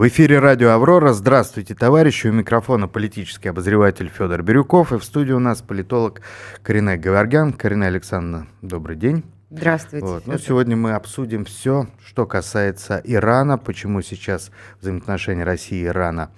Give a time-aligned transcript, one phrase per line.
[0.00, 1.12] В эфире радио «Аврора».
[1.12, 2.26] Здравствуйте, товарищи.
[2.26, 4.94] У микрофона политический обозреватель Федор Бирюков.
[4.94, 6.22] И в студии у нас политолог
[6.62, 7.52] Карине Гаваргян.
[7.52, 9.24] Карине Александровна, добрый день.
[9.50, 10.06] Здравствуйте.
[10.06, 10.26] Вот.
[10.26, 14.50] Ну, сегодня мы обсудим все, что касается Ирана, почему сейчас
[14.80, 16.30] взаимоотношения России и Ирана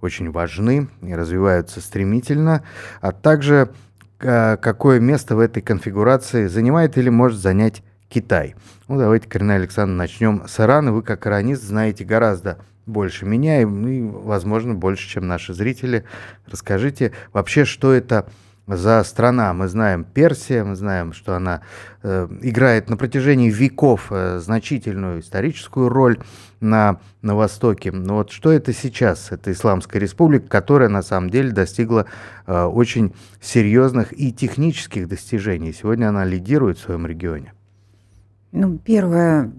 [0.00, 2.64] очень важны и развиваются стремительно,
[3.02, 3.68] а также
[4.20, 8.54] а, какое место в этой конфигурации занимает или может занять Китай.
[8.88, 10.90] Ну, давайте, Карина Александровна, начнем с Ирана.
[10.90, 12.58] Вы, как иранист, знаете гораздо
[12.90, 16.04] больше меня и, возможно, больше, чем наши зрители.
[16.46, 18.26] Расскажите вообще, что это
[18.76, 19.52] за страна.
[19.52, 21.62] Мы знаем Персия, мы знаем, что она
[22.02, 26.18] э, играет на протяжении веков э, значительную историческую роль
[26.60, 27.90] на, на Востоке.
[27.90, 29.32] Но вот что это сейчас?
[29.32, 32.06] Это Исламская республика, которая на самом деле достигла
[32.46, 35.72] э, очень серьезных и технических достижений.
[35.72, 37.52] Сегодня она лидирует в своем регионе.
[38.52, 39.52] Ну, первое,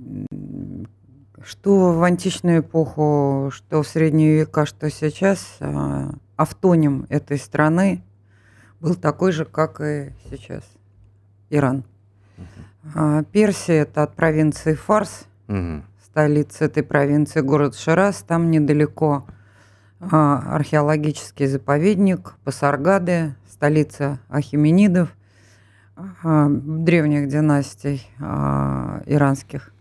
[1.45, 8.03] что в античную эпоху, что в средние века, что сейчас, а, автоним этой страны
[8.79, 10.63] был такой же, как и сейчас.
[11.49, 11.83] Иран.
[12.37, 13.25] Uh-huh.
[13.31, 15.25] Персия– это от провинции Фарс,
[16.03, 18.23] столица этой провинции, город Шираз.
[18.27, 19.25] Там недалеко
[19.99, 25.15] а, археологический заповедник Пасаргады, столица Ахименидов,
[26.23, 29.71] древних династий иранских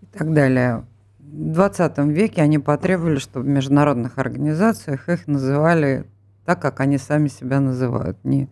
[0.00, 0.84] и так далее.
[1.32, 6.04] В 20 веке они потребовали, чтобы в международных организациях их называли
[6.44, 8.22] так, как они сами себя называют.
[8.22, 8.50] Не,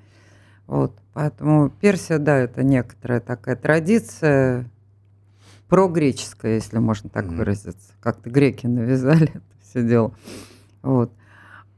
[0.67, 0.97] вот.
[1.12, 4.64] Поэтому Персия, да, это некоторая такая традиция
[5.69, 7.36] прогреческая, если можно так mm-hmm.
[7.36, 7.92] выразиться.
[8.01, 10.14] Как-то греки навязали это все дело.
[10.81, 11.12] Вот.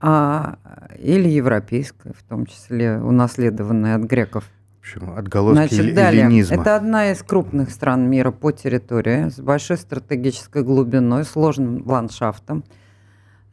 [0.00, 0.58] А,
[1.00, 4.45] или европейская, в том числе унаследованная от греков
[4.83, 6.25] общем, отголоски Значит, далее.
[6.25, 6.61] эллинизма.
[6.61, 12.64] Это одна из крупных стран мира по территории, с большой стратегической глубиной, сложным ландшафтом,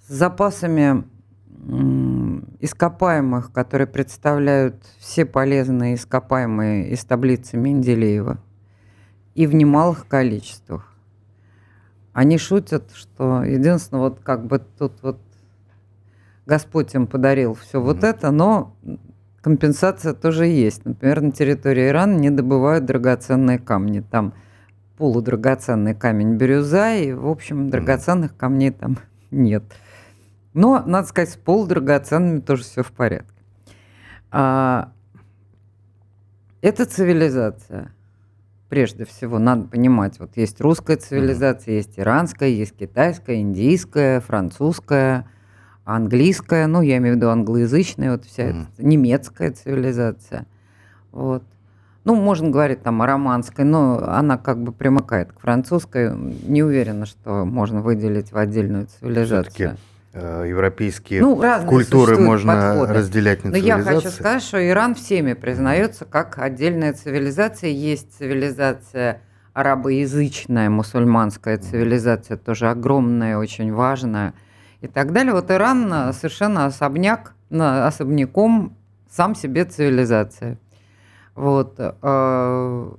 [0.08, 1.04] с запасами
[2.60, 8.40] ископаемых, которые представляют все полезные ископаемые из таблицы Менделеева,
[9.36, 10.94] и в немалых количествах.
[12.14, 15.20] Они шутят, что единственное, вот как бы тут вот
[16.46, 17.84] Господь им подарил все mm-hmm.
[17.84, 18.76] вот это, но
[19.42, 20.86] компенсация тоже есть.
[20.86, 24.02] Например, на территории Ирана не добывают драгоценные камни.
[24.02, 24.34] Там
[24.98, 28.98] полудрагоценный камень бирюза, и, в общем, драгоценных камней там
[29.32, 29.64] нет.
[30.54, 33.34] Но, надо сказать, с полудрагоценными тоже все в порядке.
[34.32, 34.92] А,
[36.62, 37.94] это цивилизация.
[38.68, 45.26] Прежде всего, надо понимать, вот есть русская цивилизация, есть иранская, есть китайская, индийская, французская–
[45.96, 48.50] английская, ну, я имею в виду англоязычная, вот вся mm.
[48.50, 50.46] эта немецкая цивилизация.
[51.12, 51.44] Вот.
[52.06, 56.16] Ну, можно говорить там о романской, но она как бы примыкает к французской.
[56.16, 59.78] Не уверена, что можно выделить в отдельную цивилизацию.
[60.14, 62.94] Э, европейские ну, культуры можно подходы.
[62.94, 67.70] разделять на Но я хочу сказать, что Иран всеми признается как отдельная цивилизация.
[67.70, 69.22] Есть цивилизация
[69.54, 74.34] арабоязычная, мусульманская цивилизация, тоже огромная, очень важная–
[74.82, 75.34] и так далее.
[75.34, 78.78] Вот Иран э, совершенно особняк, особняком
[79.10, 80.58] сам себе цивилизация.
[81.36, 81.76] Вот.
[81.78, 82.92] Э,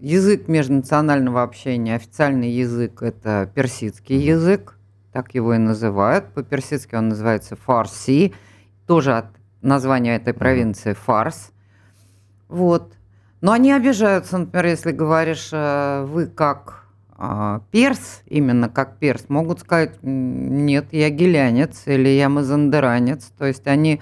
[0.00, 4.76] язык межнационального общения, официальный язык– это персидский язык,
[5.12, 6.32] так его и называют.
[6.34, 8.34] По-персидски он называется фарси,
[8.86, 9.26] тоже от
[9.60, 11.52] названия этой провинции фарс.
[12.48, 12.94] Вот.
[13.40, 16.81] Но они обижаются, например, если говоришь, э, вы как
[17.70, 23.32] перс, именно как перс, могут сказать, нет, я гелянец или я мазандеранец.
[23.38, 24.00] То есть они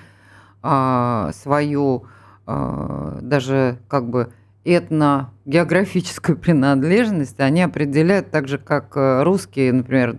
[0.63, 2.05] а, свою
[2.47, 4.33] а, даже как бы
[4.65, 10.19] этногеографическую принадлежность они определяют так же, как э, русские, например,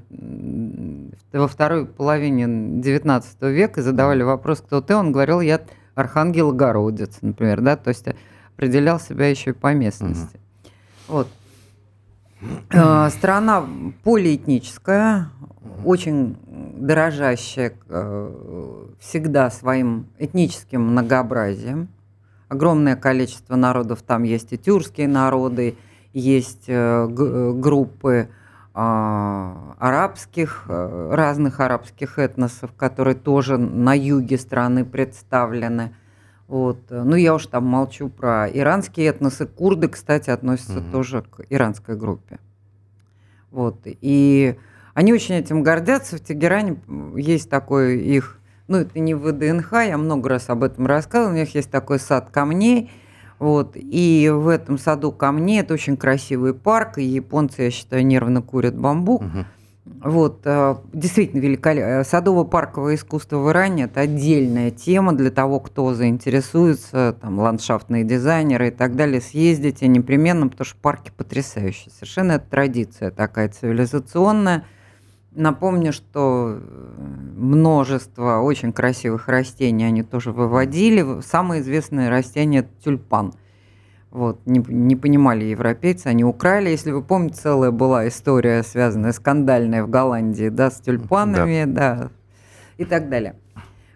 [1.31, 5.61] во второй половине XIX века задавали вопрос, кто ты, он говорил, я
[5.93, 8.05] архангел Городец, например, да, то есть
[8.55, 10.39] определял себя еще и по местности.
[11.07, 11.15] Угу.
[11.17, 11.27] Вот.
[12.71, 13.65] Э, страна
[14.03, 15.29] полиэтническая,
[15.85, 16.37] очень
[16.77, 21.89] дорожащая э, всегда своим этническим многообразием.
[22.49, 25.77] Огромное количество народов там есть и тюркские народы,
[26.13, 28.29] есть э, группы
[28.73, 35.93] арабских, разных арабских этносов, которые тоже на юге страны представлены.
[36.51, 36.79] Вот.
[36.89, 39.45] Ну, я уж там молчу про иранские этносы.
[39.45, 40.91] Курды, кстати, относятся угу.
[40.91, 42.39] тоже к иранской группе.
[43.51, 43.77] Вот.
[43.85, 44.57] И
[44.93, 46.17] они очень этим гордятся.
[46.17, 46.75] В Тегеране
[47.15, 48.37] есть такой их,
[48.67, 51.99] ну, это не в ВДНХ, я много раз об этом рассказывала, у них есть такой
[51.99, 52.91] сад камней,
[53.39, 58.41] вот, и в этом саду камней, это очень красивый парк, и японцы, я считаю, нервно
[58.41, 59.45] курят бамбук, угу.
[60.03, 62.03] Вот, э, действительно великолепно.
[62.03, 68.71] Садово-парковое искусство в Иране– это отдельная тема для того, кто заинтересуется, там, ландшафтные дизайнеры и
[68.71, 71.91] так далее, съездите непременно, потому что парки потрясающие.
[71.93, 74.65] Совершенно это традиция такая цивилизационная.
[75.33, 77.01] Напомню, что э,
[77.37, 81.21] множество очень красивых растений они тоже выводили.
[81.21, 83.33] Самое известное растение– тюльпан–
[84.11, 86.69] вот, не, не понимали европейцы, они украли.
[86.69, 92.11] Если вы помните, целая была история, связанная, скандальная в Голландии, да, с тюльпанами, да, да
[92.77, 93.35] и так далее.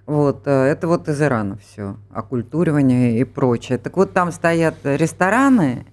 [0.05, 3.77] Вот, э, это вот из Ирана все, оккультуривание и прочее.
[3.77, 5.87] Так вот, там стоят рестораны,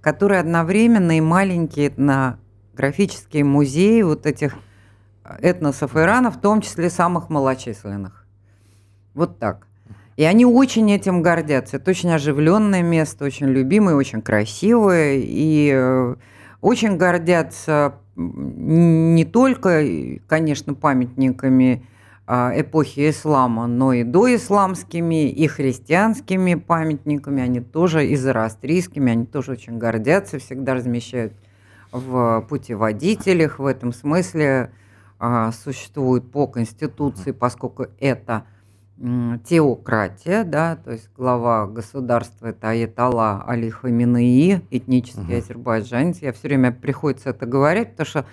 [0.00, 4.56] которые одновременно и маленькие этнографические музеи вот этих
[5.40, 8.26] этносов Ирана, в том числе самых малочисленных.
[9.14, 9.68] Вот так.
[10.16, 11.78] И они очень этим гордятся.
[11.78, 15.16] Это очень оживленное место, очень любимое, очень красивое.
[15.16, 16.14] И э,
[16.60, 19.84] очень гордятся не только,
[20.28, 21.84] конечно, памятниками
[22.28, 27.42] а, эпохи ислама, но и доисламскими, и христианскими памятниками.
[27.42, 31.32] Они тоже, и они тоже очень гордятся, всегда размещают
[31.90, 33.58] в путеводителях.
[33.58, 34.70] В этом смысле
[35.18, 38.44] а, существует по Конституции, поскольку это–
[38.96, 45.36] теократия, да, то есть глава государства это Аятолла Али Хаминеи, этнический угу.
[45.38, 46.18] азербайджанец.
[46.22, 48.26] Я все время приходится это говорить, потому что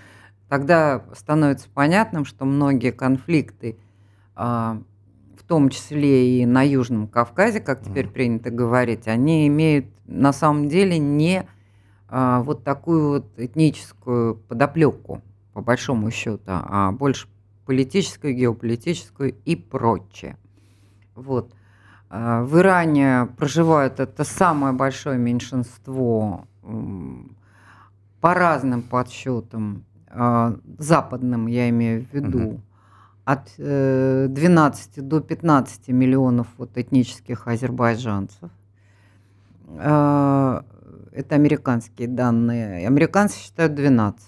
[0.49, 3.77] тогда становится понятным, что многие конфликты,
[4.35, 4.81] а,
[5.35, 8.13] в том числе и на Южном Кавказе, как теперь угу.
[8.13, 11.47] принято говорить, они имеют на самом деле не
[12.07, 15.21] а, вот такую вот этническую подоплеку,
[15.53, 17.27] по большому счету, а больше
[17.65, 20.37] политическую, геополитическую и прочее.
[21.15, 21.53] Вот.
[22.13, 32.05] А, в Иране проживают это самое большое меньшинство по разным подсчетам, а, западным я имею
[32.05, 32.61] в виду, угу.
[33.23, 38.51] от 12 э, до 15 миллионов вот этнических азербайджанцев.
[39.77, 40.65] А,
[41.13, 42.87] это американские данные.
[42.87, 44.27] Американцы считают 12.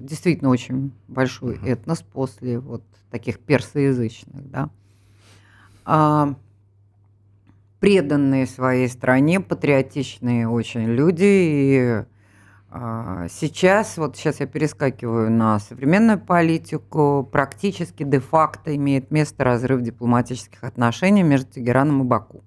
[0.00, 4.70] Действительно очень большой этнос после вот таких персоязычных, да
[7.80, 11.24] преданные своей стране, патриотичные очень люди.
[11.24, 12.04] И
[12.70, 20.64] а, сейчас, вот сейчас я перескакиваю на современную политику, практически де-факто имеет место разрыв дипломатических
[20.64, 22.42] отношений между Тегераном и Баку.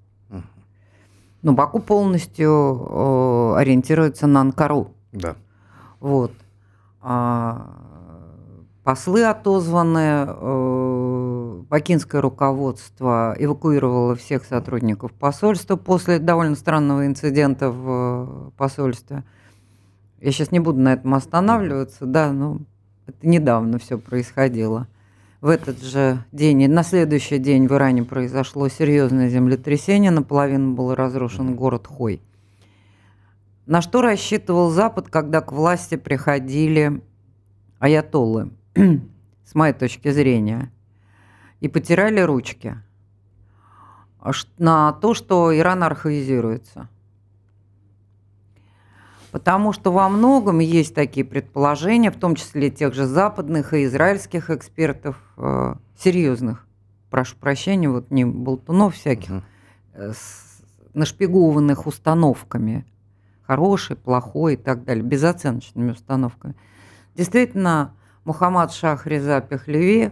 [1.42, 4.94] Но Баку полностью э, ориентируется на Анкару.
[5.14, 5.38] Да.
[6.02, 6.34] Вот.
[7.02, 7.66] А,
[8.90, 18.50] послы отозваны, э, бакинское руководство эвакуировало всех сотрудников посольства после довольно странного инцидента в э,
[18.58, 19.26] посольстве.
[20.20, 22.62] Я сейчас не буду на этом останавливаться, да, но
[23.06, 24.88] это недавно все происходило.
[25.40, 31.56] В этот же день на следующий день в Иране произошло серьезное землетрясение, наполовину был разрушен
[31.56, 32.24] город Хой.
[33.68, 37.04] На что рассчитывал Запад, когда к власти приходили
[37.78, 38.50] аятоллы?
[39.46, 40.72] с моей точки зрения,
[41.60, 42.78] и потирали ручки
[44.58, 46.90] на то, что Иран архаизируется.
[49.32, 54.50] Потому что во многом есть такие предположения, в том числе тех же западных и израильских
[54.50, 56.66] экспертов, э, серьезных,
[57.12, 59.44] прошу прощения, вот не болтунов всяких, угу.
[59.94, 60.62] с
[60.94, 62.86] нашпигованных установками,
[63.44, 66.56] хороший, плохой и так далее, безоценочными установками.
[67.16, 67.94] Действительно,
[68.30, 70.12] Мухаммад Шах Реза Пехлеви,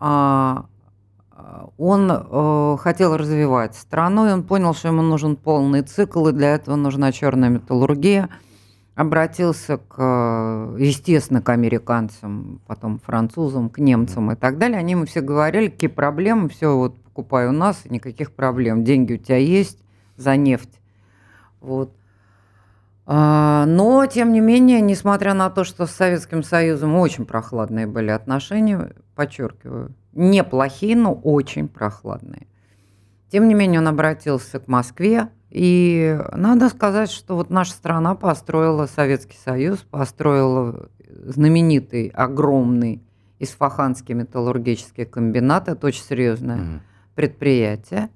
[0.00, 0.64] а,
[1.78, 6.56] он э, хотел развивать страну, и он понял, что ему нужен полный цикл, и для
[6.56, 8.30] этого нужна черная металлургия.
[8.96, 14.80] Обратился, к, естественно, к американцам, потом французам, к немцам и так далее.
[14.80, 18.82] Они ему все говорили, какие проблемы, все, вот покупай у нас, никаких проблем.
[18.82, 19.78] Деньги у тебя есть
[20.16, 20.80] за нефть.
[21.60, 21.92] Вот.
[23.12, 28.10] А, но, тем не менее, несмотря на то, что с Советским Союзом очень прохладные были
[28.10, 32.46] отношения, подчеркиваю, неплохие, но очень прохладные.
[33.28, 38.86] Тем не менее, он обратился к Москве, и надо сказать, что вот наша страна построила
[38.86, 43.02] Советский Союз, построила знаменитый, огромный
[43.40, 45.68] Исфаханский металлургический комбинат.
[45.68, 46.80] Это очень серьезное mm-hmm.
[47.16, 48.10] предприятие.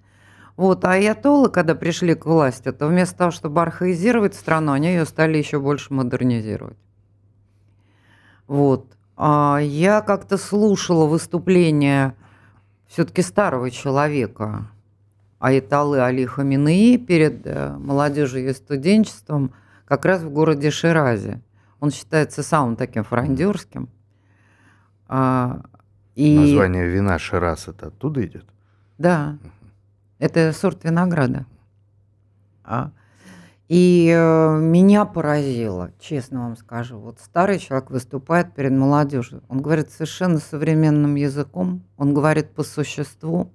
[0.56, 5.04] Вот, а аятоллы, когда пришли к власти, то вместо того, чтобы архаизировать страну, они ее
[5.04, 6.78] стали еще больше модернизировать.
[8.46, 8.86] Вот.
[9.16, 12.14] А я как-то слушала выступление
[12.86, 14.68] все-таки старого человека,
[15.40, 19.52] Аятоллы Али Хаминеи перед э, молодежью и студенчеством
[19.84, 21.42] как раз в городе Ширазе.
[21.80, 23.88] Он считается самым таким франдерским.
[25.06, 25.62] А,
[26.14, 26.38] и...
[26.38, 28.46] Название вина Шираз это оттуда идет?
[28.96, 29.36] Да,
[30.18, 31.46] это сорт винограда.
[32.64, 32.92] А,
[33.68, 36.98] и э, меня поразило, честно вам скажу.
[36.98, 39.42] Вот старый человек выступает перед молодежью.
[39.48, 43.52] Он говорит совершенно современным языком, он говорит по существу,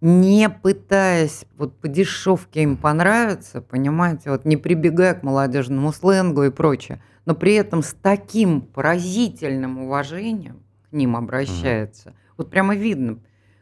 [0.00, 6.50] не пытаясь вот по дешевке им понравиться, понимаете, вот не прибегая к молодежному сленгу и
[6.50, 12.08] прочее, но при этом с таким поразительным уважением к ним обращается.
[12.08, 12.34] Mm-hmm.
[12.38, 13.18] Вот прямо видно,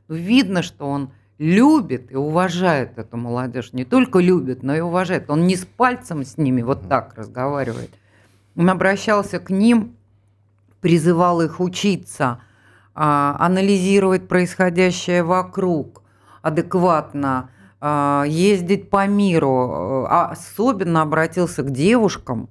[0.08, 3.73] видно, что он любит и уважает эту молодежь.
[3.73, 5.30] Не только любит, но и уважает.
[5.30, 7.90] Он не с пальцем с ними вот так разговаривает.
[8.57, 9.97] Он обращался к ним,
[10.80, 12.40] призывал их учиться,
[12.95, 16.02] а, анализировать происходящее вокруг,
[16.42, 20.07] адекватно а, ездить по миру.
[20.09, 22.49] А особенно обратился к девушкам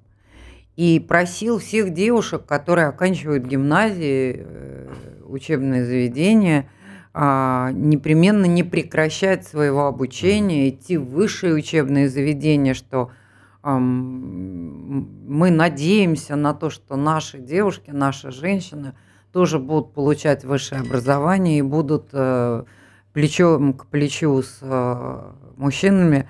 [0.77, 4.87] и просил всех девушек, которые оканчивают гимназии, э,
[5.25, 6.69] учебные заведения–
[7.19, 13.09] непременно не прекращать своего обучения, идти в высшие учебные заведения, что
[13.63, 18.93] мы надеемся на то, что наши девушки, наши женщины
[19.33, 22.63] тоже будут получать высшее образование и будут э,
[23.13, 26.29] плечом к плечу с э, мужчинами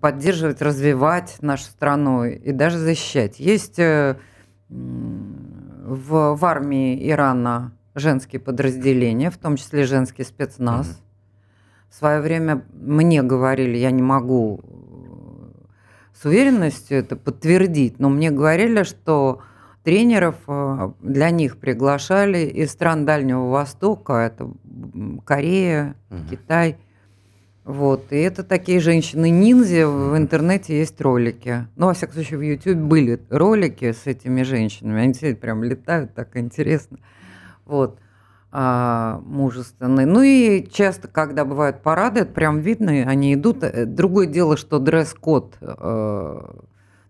[0.00, 3.38] поддерживать, развивать нашу страну и даже защищать.
[3.38, 4.16] Есть э,
[4.68, 10.88] в, в армии Ирана женские подразделения, в том числе женский спецназ.
[10.88, 11.90] Mm-hmm.
[11.90, 14.70] В свое время мне говорили, я не могу э,
[16.14, 19.42] с уверенностью это подтвердить, но мне говорили, что
[19.82, 24.50] тренеров э, для них приглашали из стран Дальнего Востока, это
[25.24, 26.20] Корея, угу.
[26.30, 26.76] Китай.
[27.64, 28.12] Вот.
[28.12, 29.86] И это такие женщины-ниндзя.
[29.86, 31.66] В интернете есть ролики.
[31.76, 35.02] Ну, во всяком случае, в YouTube были ролики с этими женщинами.
[35.02, 36.98] Они все прям летают, так интересно.
[37.70, 38.00] Вот
[38.50, 40.06] а, мужественный.
[40.06, 43.62] Ну и часто, когда бывают парады, это прям видно, они идут.
[43.62, 46.40] Э, другое дело, что дресс-код э,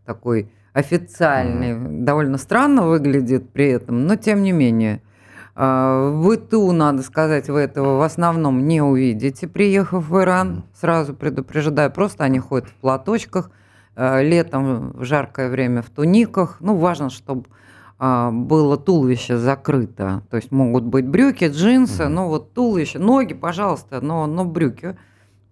[0.04, 2.04] такой официальный, mm-hmm.
[2.04, 5.00] довольно странно выглядит при этом, но тем не менее.
[5.56, 11.14] Э, в ИТУ, надо сказать, вы этого в основном не увидите, приехав в Иран, сразу
[11.14, 13.50] предупреждаю, просто они ходят в платочках,
[13.96, 16.58] э, летом в жаркое время в туниках.
[16.60, 17.54] Ну, важно, чтобы а,
[18.00, 20.22] было туловище закрыто.
[20.30, 22.12] То есть могут быть брюки, джинсы, угу.
[22.12, 24.96] ну вот туловище, ноги, пожалуйста, но, но брюки.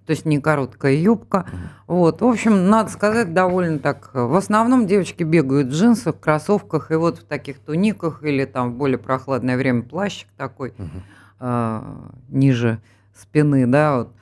[0.06, 1.44] То есть не короткая юбка.
[1.86, 1.96] Угу.
[1.98, 2.22] Вот.
[2.22, 4.10] В общем, надо сказать, довольно так.
[4.14, 8.76] В основном девочки бегают в джинсах, кроссовках и вот в таких туниках или там в
[8.76, 10.72] более прохладное время плащик такой
[11.40, 11.82] э,
[12.30, 12.80] ниже
[13.14, 14.12] спины, да, вот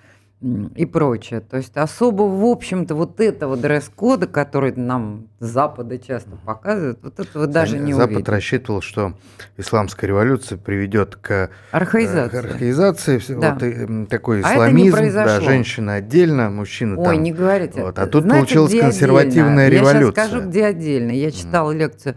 [0.42, 1.40] и прочее.
[1.40, 7.18] То есть особо, в общем-то, вот этого дресс-кода, который нам с Запада часто показывают, вот
[7.18, 8.28] этого даже не Запад увидеть.
[8.28, 9.14] рассчитывал, что
[9.56, 13.54] исламская революция приведет к э, архаизации, к архаизации да.
[13.54, 17.22] вот, и, такой а исламизм, а да, женщина отдельно, мужчина Ой, там.
[17.22, 17.82] не говорите.
[17.82, 19.80] Вот, а тут Знаете, получилась консервативная отдельно?
[19.80, 20.04] революция.
[20.04, 21.10] Я сейчас скажу, где отдельно.
[21.12, 21.78] Я читала mm.
[21.78, 22.16] лекцию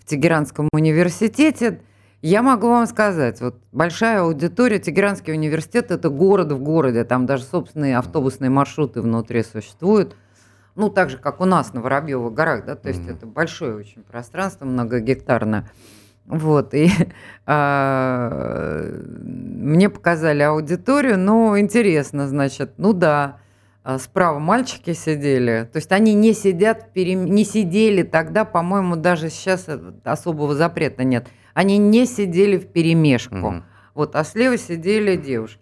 [0.00, 1.78] в Тегеранском университете,
[2.22, 7.42] я могу вам сказать, вот большая аудитория, Тегеранский университет– это город в городе, там даже
[7.42, 10.16] собственные автобусные маршруты внутри существуют.
[10.76, 13.16] Ну, так же, как у нас на Воробьевых горах, да, то есть mm-hmm.
[13.16, 15.68] это большое очень пространство, многогектарное.
[16.26, 16.88] Вот, и
[17.46, 18.84] а,
[19.20, 23.38] мне показали аудиторию, ну, интересно, значит, ну да,
[23.98, 29.68] справа мальчики сидели, то есть они не сидят, не сидели тогда, по-моему, даже сейчас
[30.04, 33.36] особого запрета нет– они не сидели в перемешку.
[33.36, 33.62] Угу.
[33.94, 35.58] Вот, а слева сидели девушки.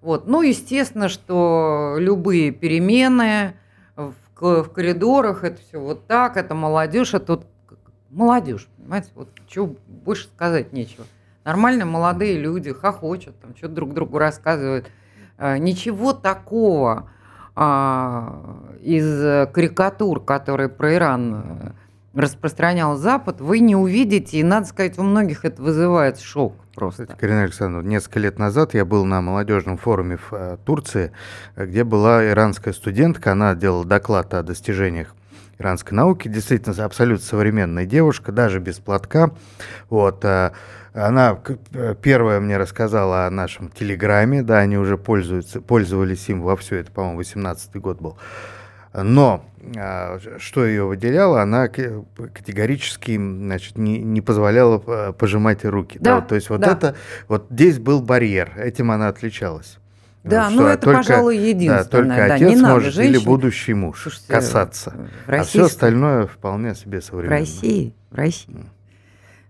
[0.00, 0.26] Вот.
[0.26, 3.54] Ну, естественно, что любые перемены
[3.96, 7.46] в, в коридорах, это все вот так, это молодежь, это вот
[8.08, 11.04] молодежь, понимаете, вот чего больше сказать нечего.
[11.44, 14.86] Нормальные молодые люди хохочут, там что-то друг другу рассказывают.
[15.36, 17.10] А, ничего такого
[18.82, 21.74] из карикатур, которые про Иран
[22.14, 27.06] распространял Запад, вы не увидите, и, надо сказать, у многих это вызывает шок просто.
[27.06, 31.12] Карина Александровна, несколько лет назад я был на молодежном форуме в э, Турции,
[31.56, 35.14] где была иранская студентка, она делала доклад о достижениях
[35.58, 39.30] иранской науки, действительно абсолютно современная девушка, даже без платка.
[39.90, 40.52] Вот, э,
[40.98, 41.38] она
[41.72, 46.76] э, первая мне рассказала о нашем телеграме, да, они уже пользуются, пользовались им во все,
[46.76, 48.18] это, по-моему, 18 год был.
[48.94, 49.44] Но
[49.76, 55.98] а, что ее выделяло, она категорически значит, не, не позволяла а, пожимать руки.
[56.00, 56.72] Да, да, то есть вот да.
[56.72, 56.96] это,
[57.28, 59.78] вот здесь был барьер, этим она отличалась.
[60.24, 61.84] Да, ну это, только, пожалуй, единственное.
[61.84, 63.16] Да, только да, отец не может женщине.
[63.16, 64.94] или будущий муж Слушайте, касаться.
[65.26, 67.36] А все остальное вполне себе современно.
[67.36, 68.66] В России, в России,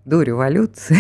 [0.04, 0.98] до революции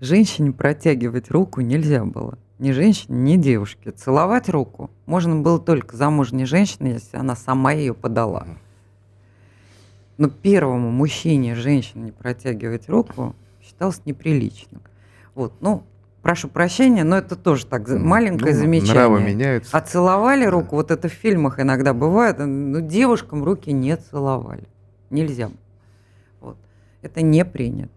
[0.00, 2.38] женщине протягивать руку нельзя было.
[2.58, 3.90] Ни женщине, ни девушке.
[3.90, 8.46] Целовать руку можно было только замужней женщине, если она сама ее подала.
[10.16, 14.80] Но первому мужчине женщине протягивать руку считалось неприличным.
[15.34, 15.82] Вот, ну,
[16.22, 18.94] прошу прощения, но это тоже так маленькое ну, замечание.
[18.94, 19.76] Нравы меняются.
[19.76, 24.64] А целовали руку, вот это в фильмах иногда бывает, ну, девушкам руки не целовали.
[25.10, 25.50] Нельзя.
[26.40, 26.56] Вот.
[27.02, 27.92] Это не принято.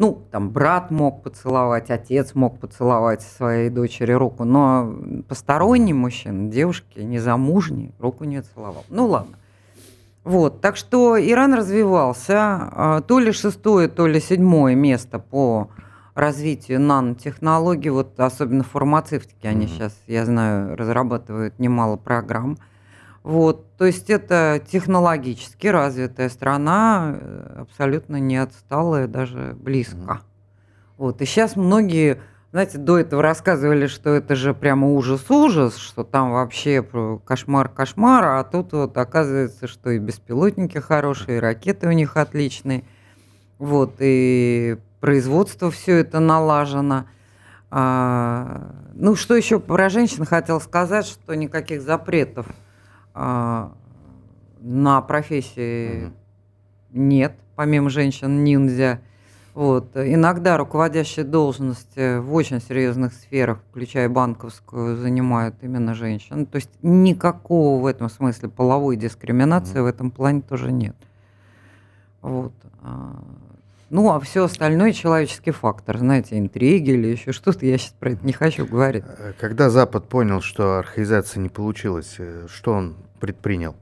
[0.00, 4.94] Ну, там брат мог поцеловать, отец мог поцеловать своей дочери руку, но
[5.28, 8.82] посторонний мужчина, девушки, незамужний, руку не целовал.
[8.88, 9.36] Ну ладно.
[10.24, 15.68] Вот, так что Иран развивался, а, то ли шестое, то ли седьмое место по
[16.14, 19.68] развитию нанотехнологий, вот особенно в фармацевтике, они mm-hmm.
[19.68, 22.56] сейчас, я знаю, разрабатывают немало программ.
[23.22, 29.96] Вот, то есть это технологически развитая страна, э, абсолютно не отсталая, даже близко.
[29.96, 30.20] Mm-hmm.
[30.96, 32.18] Вот, и сейчас многие,
[32.50, 36.82] знаете, до этого рассказывали, что это же прямо ужас-ужас, что там вообще
[37.24, 42.84] кошмар-кошмар, а тут вот оказывается, что и беспилотники хорошие, и ракеты у них отличные.
[43.58, 47.04] Вот, и производство все это налажено.
[47.70, 52.46] А, ну, что еще про женщин хотел сказать, что никаких запретов
[53.14, 53.72] а,
[54.60, 56.12] на профессии угу.
[56.92, 59.00] нет, помимо женщин ниндзя.
[59.54, 59.96] Вот.
[59.96, 66.46] Иногда руководящие должности в очень серьезных сферах, включая банковскую, занимают именно женщины.
[66.46, 70.96] То есть никакого в этом смысле половой дискриминации mm в этом плане тоже нет.
[72.22, 72.52] Вот.
[73.90, 78.12] А, ну, а все остальное человеческий фактор, знаете, интриги или еще что-то, я сейчас про
[78.12, 79.04] это не хочу говорить.
[79.06, 83.76] Э, когда Запад понял, что архаизация не получилась, э, что он предпринял?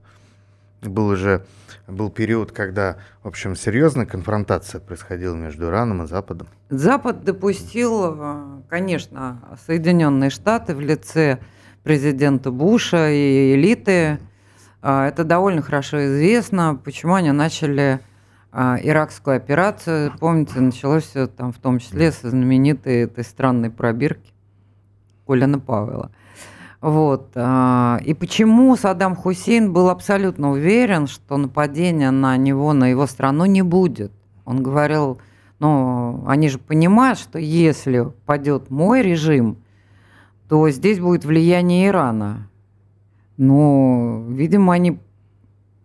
[0.82, 1.44] Был уже
[1.88, 6.48] был период, когда, в общем, серьезная конфронтация происходила между Ираном и Западом.
[6.70, 11.38] Запад допустил, э, конечно, Соединенные Штаты в лице
[11.82, 14.18] президента Буша и элиты.
[14.80, 18.07] Это довольно хорошо известно, почему они начали а,
[18.52, 20.12] иракскую операцию.
[20.18, 24.32] Помните, началось все там в том числе со знаменитой этой странной пробирки
[25.26, 26.10] Колина Павела.
[26.80, 27.32] Вот.
[27.34, 33.46] А, и почему Саддам Хусейн был абсолютно уверен, что нападения на него, на его страну
[33.46, 34.12] не будет?
[34.44, 35.20] Он говорил,
[35.58, 39.58] ну, они же понимают, что если падет мой режим,
[40.48, 42.48] то здесь будет влияние Ирана.
[43.36, 44.98] Но, видимо, они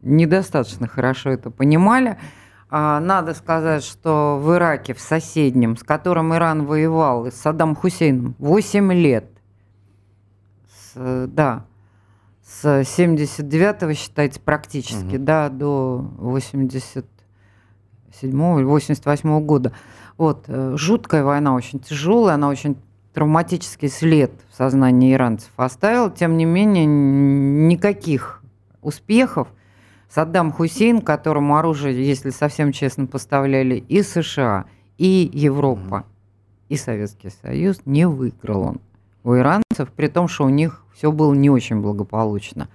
[0.02, 2.18] недостаточно хорошо это понимали.
[2.76, 8.34] А, надо сказать, что в Ираке, в соседнем, с которым Иран воевал, с Саддам Хусейном,
[8.40, 9.30] 8 лет.
[10.96, 11.68] С, да,
[12.44, 15.24] с 79-го считается практически, угу.
[15.24, 17.06] да, до 87
[18.58, 19.72] или 88 -го года.
[20.18, 22.76] Вот, э, жуткая война, очень тяжелая, она очень
[23.14, 26.10] травматический след в сознании иранцев оставила.
[26.10, 28.42] Тем не менее, никаких
[28.82, 29.48] успехов–
[30.14, 34.66] Саддам Хусейн, которому оружие, если совсем честно, поставляли и США,
[35.00, 36.06] и Европа,
[36.70, 38.82] и Советский Союз, не выиграл он
[39.24, 42.70] у иранцев, при том, что у них все было не очень благополучно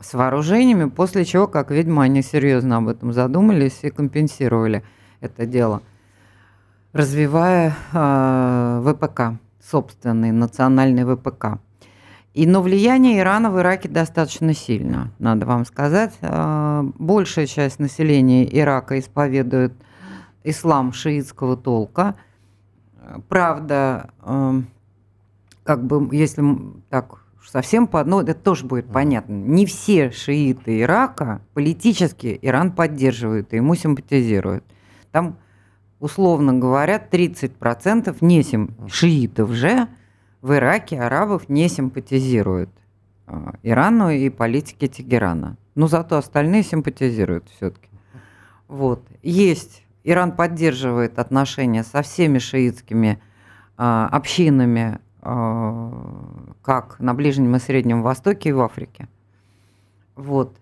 [0.00, 4.82] с вооружениями, после чего, как видимо, они серьезно об этом задумались и компенсировали
[5.20, 5.82] это дело,
[6.94, 11.58] развивая э, ВПК, собственный национальный ВПК.
[12.32, 16.14] И, но влияние Ирана в Ираке достаточно сильно, надо вам сказать.
[16.22, 19.72] А, большая часть населения Ирака исповедует
[20.44, 22.14] ислам шиитского толка.
[23.28, 24.62] Правда, а,
[25.64, 26.44] как бы, если
[26.88, 29.34] так совсем по одной, это тоже будет понятно.
[29.34, 34.62] Не все шииты Ирака политически Иран поддерживают и ему симпатизируют.
[35.10, 35.36] Там,
[35.98, 38.76] условно говоря, 30% не сим...
[38.88, 39.88] шиитов же–
[40.42, 42.70] в Ираке арабов не симпатизируют
[43.26, 45.56] а, Ирану и политике Тегерана.
[45.74, 47.88] Но зато остальные симпатизируют все-таки.
[48.68, 49.02] Вот.
[49.22, 49.84] Есть.
[50.02, 53.20] Иран поддерживает отношения со всеми шиитскими
[53.76, 55.92] а, общинами, а,
[56.62, 59.08] как на Ближнем и Среднем Востоке и в Африке.
[60.16, 60.56] Вот.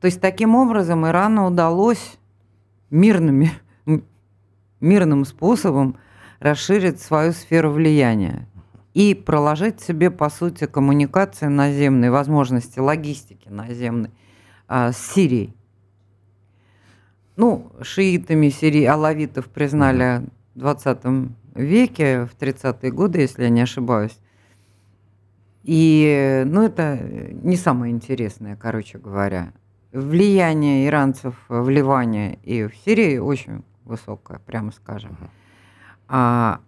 [0.00, 2.18] То есть таким образом Ирану удалось
[2.90, 3.52] мирными,
[4.80, 5.96] мирным способом
[6.40, 8.48] расширить свою сферу влияния
[8.94, 14.10] и проложить себе, по сути, коммуникации наземной, возможности логистики наземной
[14.68, 15.54] а, с Сирией.
[17.36, 20.22] Ну, шиитами Сирии алавитов признали
[20.54, 20.98] в 20
[21.54, 24.18] веке, в 30-е годы, если я не ошибаюсь.
[25.62, 26.98] И, ну, это
[27.42, 29.52] не самое интересное, короче говоря.
[29.92, 35.16] Влияние иранцев в Ливане и в Сирии очень высокое, прямо скажем.
[36.08, 36.60] А,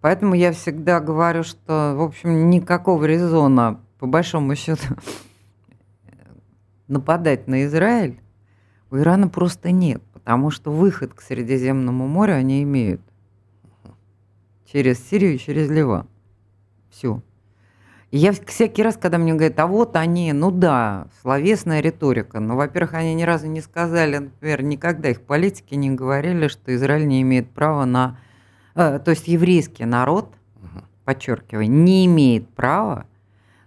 [0.00, 4.94] Поэтому я всегда говорю, что, в общем, никакого резона, по большому счету,
[6.88, 8.20] нападать на Израиль
[8.90, 13.00] у Ирана просто нет, потому что выход к Средиземному морю они имеют
[14.72, 16.06] через Сирию через Ливан.
[16.90, 17.22] Все.
[18.10, 22.56] И я всякий раз, когда мне говорят, а вот они, ну да, словесная риторика, но,
[22.56, 27.20] во-первых, они ни разу не сказали, например, никогда их политики не говорили, что Израиль не
[27.22, 28.18] имеет права на...
[28.78, 30.32] Э, то есть еврейский народ,
[31.04, 33.06] подчеркиваю, не имеет права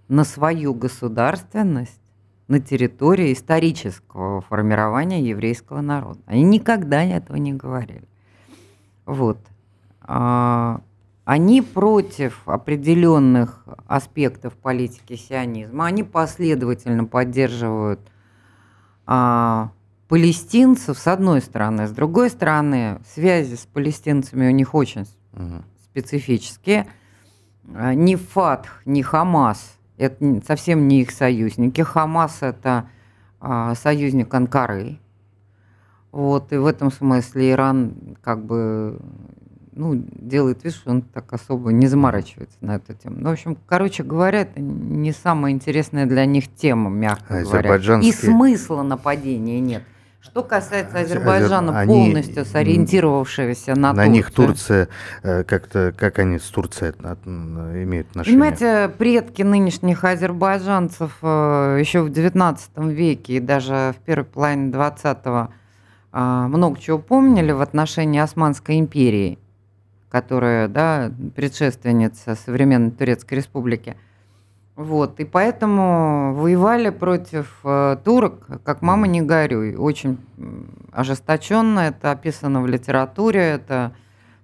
[0.08, 2.00] на свою государственность
[2.48, 6.22] на территории исторического формирования еврейского народа.
[6.28, 8.08] Они никогда этого не говорили.
[9.06, 9.38] Вот.
[10.02, 10.80] А,
[11.26, 18.00] они против определенных аспектов политики сионизма, они последовательно поддерживают
[19.06, 19.72] а,
[20.12, 25.64] палестинцев с одной стороны, с другой стороны связи с палестинцами у них очень угу.
[25.86, 26.88] специфические.
[27.74, 31.80] А, ни Фатх, ни Хамас это совсем не их союзники.
[31.80, 32.90] Хамас это
[33.40, 35.00] а, союзник Анкары.
[36.12, 39.00] Вот, и в этом смысле Иран как бы
[39.72, 43.16] ну, делает вид, что он так особо не заморачивается на эту тему.
[43.18, 48.00] Ну, в общем, короче говоря, это не самая интересная для них тема, мягко говоря.
[48.02, 49.84] И смысла нападения нет.
[50.22, 54.12] Что касается Азербайджана, они, полностью сориентировавшегося на, на Турцию.
[54.12, 54.88] них Турция,
[55.24, 56.92] э, как-то, как они с Турцией
[57.84, 58.40] имеют отношение?
[58.40, 62.58] Понимаете, предки нынешних азербайджанцев э, еще в XIX
[62.92, 65.50] веке и даже в первой половине XX
[66.14, 69.40] э, много чего помнили в отношении Османской империи
[70.12, 73.96] которая, да, предшественница современной Турецкой республики.
[74.76, 80.18] Вот, и поэтому воевали против э, турок, как мама не горюй, очень
[80.92, 83.94] ожесточенно, это описано в литературе, это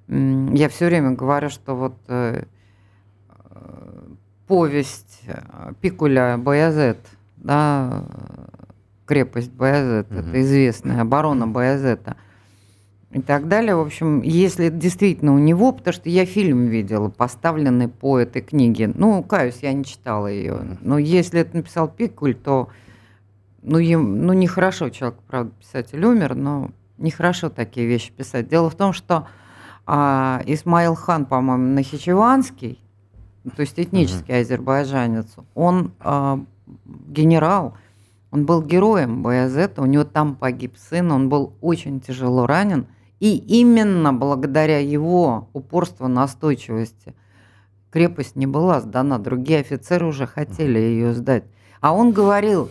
[0.07, 2.43] э, я все время говорю, что вот э,
[4.47, 5.21] повесть
[5.81, 6.99] Пикуля Баязет,
[7.37, 8.03] да,
[9.05, 10.19] крепость Баязет, угу.
[10.19, 12.17] это известная оборона Баязета–
[13.11, 13.75] и так далее.
[13.75, 18.91] В общем, если действительно у него, потому что я фильм видела, поставленный по этой книге.
[18.93, 20.59] Ну, каюсь, я не читала ее.
[20.81, 22.69] Но если это написал Пикуль, то
[23.61, 28.49] ну, им, ну нехорошо человек, правда, писатель умер, но нехорошо такие вещи писать.
[28.49, 29.27] Дело в том, что
[29.85, 32.79] а, Исмаил Хан, по-моему, Нахичеванский,
[33.55, 34.41] то есть этнический uh-huh.
[34.41, 36.41] азербайджанец, он а,
[36.85, 37.77] генерал,
[38.31, 42.85] он был героем Баязета, у него там погиб сын, он был очень тяжело ранен–
[43.19, 47.15] и именно благодаря его упорству, настойчивости
[47.91, 49.17] крепость не была сдана.
[49.17, 51.45] Другие офицеры уже хотели ее сдать.
[51.81, 52.69] А он говорил,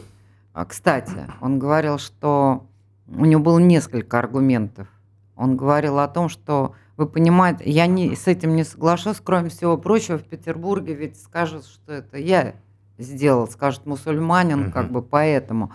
[0.53, 2.67] а, кстати, он говорил, что
[3.09, 4.89] у него было несколько аргументов.
[5.37, 9.77] Он говорил о том, что вы понимаете, я не, с этим не соглашусь, кроме всего
[9.77, 12.55] прочего, в Петербурге ведь скажут, что это я
[12.97, 15.73] сделал, скажет мусульманин, как бы поэтому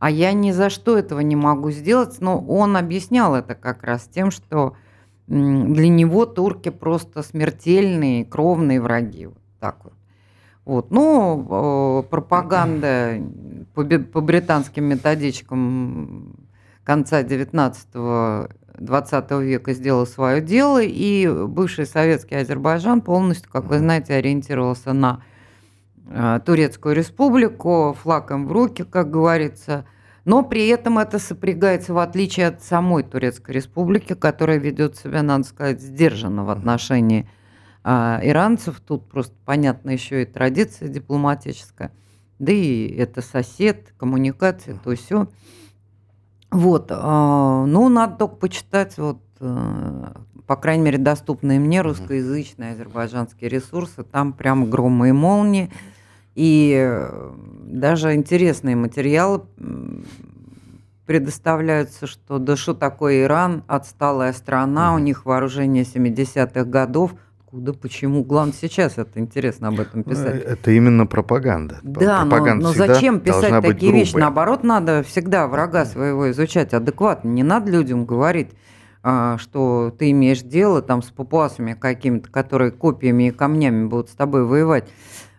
[0.00, 2.20] а я ни за что этого не могу сделать.
[2.20, 4.74] Но он объяснял это как раз тем, что
[5.28, 9.26] для него турки просто смертельные, кровные враги.
[9.26, 9.92] Вот так вот.
[10.64, 10.90] Вот.
[10.90, 13.20] Ну, пропаганда
[13.74, 16.34] по, по британским методичкам
[16.82, 24.14] конца 19 20 века сделала свое дело, и бывший советский Азербайджан полностью, как вы знаете,
[24.14, 25.29] ориентировался на Э,
[26.44, 29.84] Турецкую республику, флагом в руки, как говорится.
[30.24, 35.44] Но при этом это сопрягается, в отличие от самой Турецкой республики, которая ведет себя, надо
[35.44, 37.28] сказать, сдержанно в отношении
[37.82, 38.80] а, иранцев.
[38.80, 41.92] Тут просто понятно еще и традиция дипломатическая.
[42.38, 45.28] Да и это сосед, коммуникация, то все.
[46.50, 53.48] Вот, а, ну, надо только почитать, вот, а, по крайней мере, доступные мне русскоязычные азербайджанские
[53.48, 54.02] ресурсы.
[54.02, 55.70] Там прям громы и молнии.
[56.42, 57.06] И
[57.66, 59.42] даже интересные материалы
[61.04, 67.12] предоставляются, что да что такое Иран, отсталая страна, у них вооружение 70-х годов,
[67.44, 68.24] Откуда, почему?
[68.24, 70.36] Главное, сейчас это интересно об этом писать.
[70.36, 71.80] Э, это именно пропаганда.
[71.82, 74.16] Да, пропаганда но, но зачем писать такие вещи?
[74.16, 77.28] Наоборот, надо всегда врага своего изучать адекватно.
[77.28, 78.50] Не надо людям говорить,
[79.02, 84.14] а, что ты имеешь дело там с папуасами какими-то, которые копьями и камнями будут с
[84.14, 84.84] тобой воевать.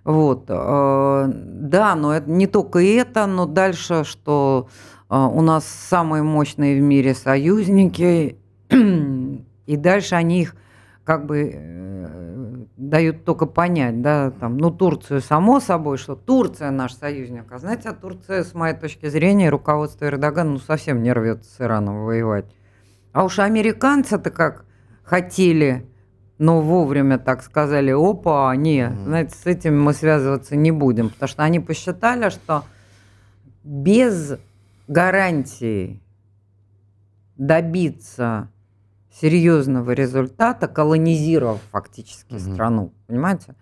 [0.03, 0.45] Вот.
[0.49, 4.67] Э, да, но это не только это, но дальше, что
[5.09, 8.37] э, у нас самые мощные в мире союзники,
[8.69, 10.55] и дальше они их
[11.03, 16.93] как бы э, дают только понять, да, там, ну, Турцию само собой, что Турция наш
[16.93, 17.51] союзник.
[17.51, 21.61] А знаете, а Турция, с моей точки зрения, руководство Эрдогана, ну, совсем не рвется с
[21.61, 22.45] Ираном воевать.
[23.13, 24.65] А уж американцы-то как
[25.03, 25.85] хотели
[26.41, 31.43] но вовремя так сказали, опа, не, знаете, с этим мы связываться не будем, потому что
[31.43, 32.63] они посчитали, что
[33.63, 34.39] без
[34.87, 36.01] гарантии
[37.37, 38.49] добиться
[39.11, 42.39] серьезного результата, колонизировав фактически угу.
[42.39, 43.53] страну, понимаете?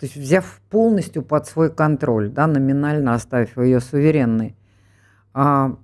[0.00, 4.56] То есть взяв полностью под свой контроль, да, номинально оставив ее суверенной,
[5.32, 5.76] а,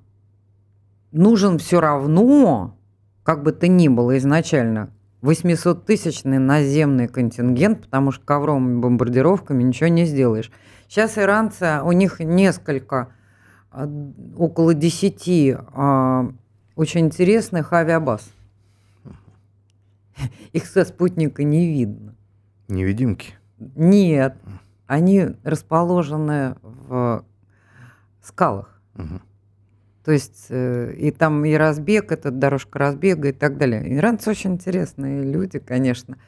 [1.13, 2.77] нужен все равно,
[3.23, 4.91] как бы то ни было изначально,
[5.25, 10.53] 800-тысячный наземный контингент, потому что ковровыми бомбардировками ничего не сделаешь.
[10.87, 13.09] Сейчас иранцы, у них несколько,
[13.71, 13.89] а,
[14.37, 16.31] около 10 а,
[16.77, 18.31] очень интересных авиабаз.
[20.53, 22.15] Их со спутника не видно.
[22.69, 23.33] Невидимки?
[23.59, 24.37] Нет.
[24.87, 27.25] Они расположены в
[28.21, 28.79] скалах.
[28.97, 29.21] Угу.
[30.05, 33.97] То есть э, и там и разбег, это дорожка разбега и так далее.
[33.97, 36.19] Иранцы очень интересные люди, конечно.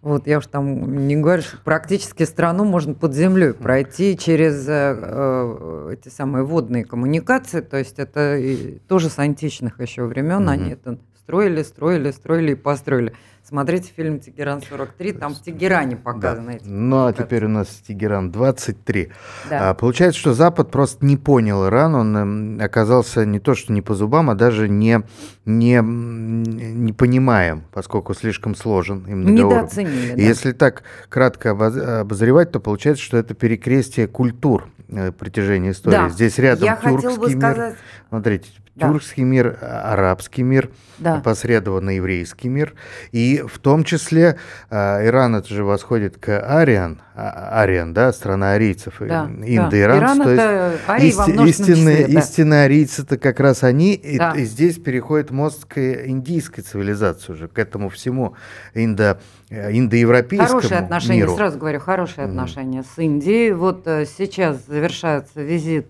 [0.00, 4.96] Вот я уж там не говорю, что практически страну можно под землей пройти через э,
[4.96, 7.60] э, эти самые водные коммуникации.
[7.60, 10.52] То есть это и, тоже с античных еще времен mm-hmm.
[10.52, 13.12] они это строили, строили, строили и построили.
[13.48, 19.12] Смотрите фильм «Тегеран-43», там в Тегеране показаны эти Ну, а теперь у нас Тегеран-23.
[19.48, 19.70] Да.
[19.70, 23.82] А, получается, что Запад просто не понял Иран, он эм, оказался не то, что не
[23.82, 25.00] по зубам, а даже не,
[25.44, 29.04] не, не понимаем, поскольку слишком сложен.
[29.06, 30.20] Им Недооценили, да.
[30.20, 31.52] Если так кратко
[32.00, 35.96] обозревать, то получается, что это перекрестие культур э, протяжении истории.
[35.96, 36.08] Да.
[36.08, 37.52] Здесь рядом Я тюркский мир.
[37.52, 37.76] Сказать...
[38.08, 38.88] Смотрите, да.
[38.88, 41.16] тюркский мир, а, арабский мир, да.
[41.16, 42.74] опосредованно еврейский мир.
[43.12, 44.38] И в том числе
[44.70, 50.18] э, Иран это же восходит к Ариан, а, Ариан, да, страна арийцев, да, индоиранцы.
[50.18, 50.24] Да.
[50.24, 52.20] то есть арий исти, истинные, числе, да.
[52.20, 54.32] истинные арийцы это как раз они, да.
[54.32, 58.34] и, и здесь переходит мост к индийской цивилизации уже, к этому всему
[58.74, 61.36] индо, э, индоевропейскому Хорошие отношения, миру.
[61.36, 62.28] сразу говорю, хорошие mm.
[62.28, 63.52] отношения с Индией.
[63.52, 65.86] Вот э, сейчас завершается визит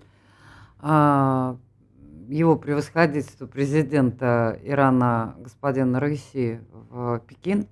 [0.81, 1.55] э,
[2.29, 6.61] его превосходительству президента Ирана господина Рыси
[6.91, 7.67] в Пекин.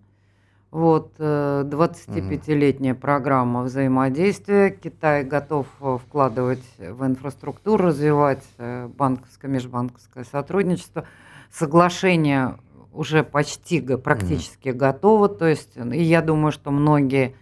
[0.75, 4.71] Вот, 25-летняя э, программа взаимодействия.
[4.71, 11.05] Китай готов э, вкладывать в инфраструктуру, развивать э, банковское, межбанковское сотрудничество.
[11.53, 12.59] Соглашение
[12.93, 15.29] уже почти, практически mm готово.
[15.29, 17.37] То есть, и я думаю, что многие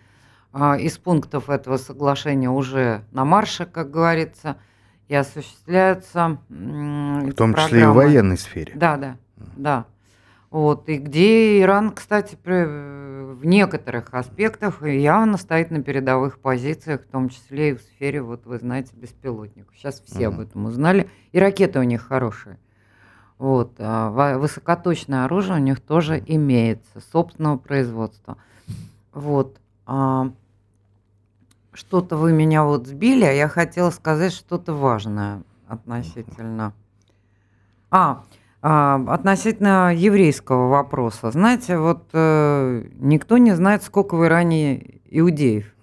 [0.54, 4.58] из пунктов этого соглашения уже на марше, как говорится–
[5.12, 7.80] и осуществляются В том числе программы.
[7.80, 8.72] и в военной сфере.
[8.74, 9.16] Да, да,
[9.56, 9.84] да.
[10.52, 17.30] Вот, и где Иран, кстати, в некоторых аспектах явно стоит на передовых позициях, в том
[17.30, 19.74] числе и в сфере, вот вы знаете, беспилотников.
[19.74, 20.34] Сейчас все угу.
[20.34, 21.08] об этом узнали.
[21.32, 22.58] И ракеты у них хорошие.
[23.38, 28.36] Вот, а высокоточное оружие у них тоже имеется, собственного производства.
[29.14, 29.58] Вот.
[29.86, 30.32] А,
[31.72, 36.74] что-то вы меня вот сбили, а я хотела сказать что-то важное относительно.
[37.90, 38.24] А, а
[38.62, 41.32] относительно еврейского вопроса.
[41.32, 45.74] Знаете, вот э, никто не знает, сколько в Иране иудеев,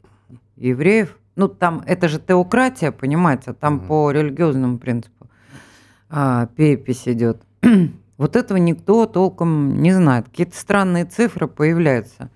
[0.56, 1.18] евреев.
[1.36, 5.28] Ну, там, это же теократия, понимаете, там mm по религиозному принципу
[6.10, 7.42] а, перепись идет.
[8.18, 10.30] вот этого никто толком не знает.
[10.30, 12.30] Какие-то странные цифры появляются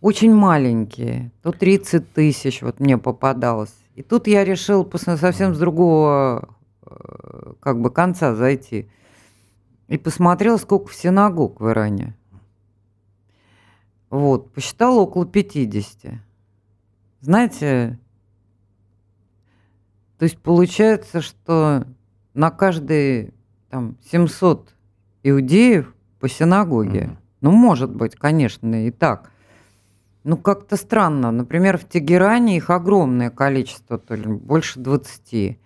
[0.00, 3.74] очень маленькие, то 30 тысяч вот мне попадалось.
[3.96, 6.48] И тут я решил совсем с другого
[6.86, 8.88] э, как бы конца зайти.
[9.90, 12.14] И посмотрел, сколько в синагог в Иране.
[14.08, 16.12] Вот, посчитал около 50.
[17.20, 17.98] Знаете,
[20.16, 21.84] то есть получается, что
[22.34, 23.34] на каждые
[23.68, 24.76] там 700
[25.24, 27.00] иудеев по синагоге.
[27.00, 27.16] Mm-hmm.
[27.40, 29.32] Ну, может быть, конечно, и так.
[30.22, 31.32] Ну, как-то странно.
[31.32, 35.58] Например, в Тегеране их огромное количество, то ли больше 20.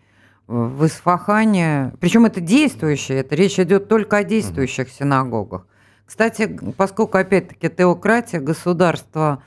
[0.46, 5.66] В Исфахане, причем это действующие, это речь идет только о действующих синагогах.
[6.04, 9.42] Кстати, поскольку, опять-таки, теократия, государство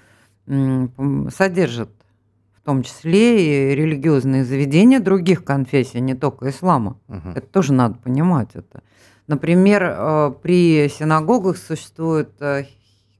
[0.46, 1.90] содержит
[2.56, 6.98] в том числе и религиозные заведения других конфессий, не только ислама.
[7.08, 7.30] Угу.
[7.36, 8.50] Это тоже надо понимать.
[8.56, 8.82] Это.
[9.28, 12.66] Например, э, при синагогах существует э,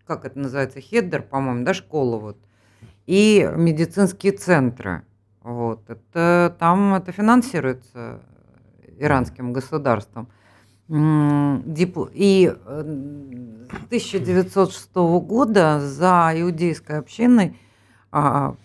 [0.08, 2.38] как это называется, хеддер, по-моему, да, школа вот,
[3.06, 5.04] и медицинские центры.
[5.48, 8.20] Вот, это, там это финансируется
[9.00, 10.28] иранским государством.
[10.90, 12.84] И э,
[13.72, 17.58] с 1906 года за иудейской общиной
[18.12, 18.56] а,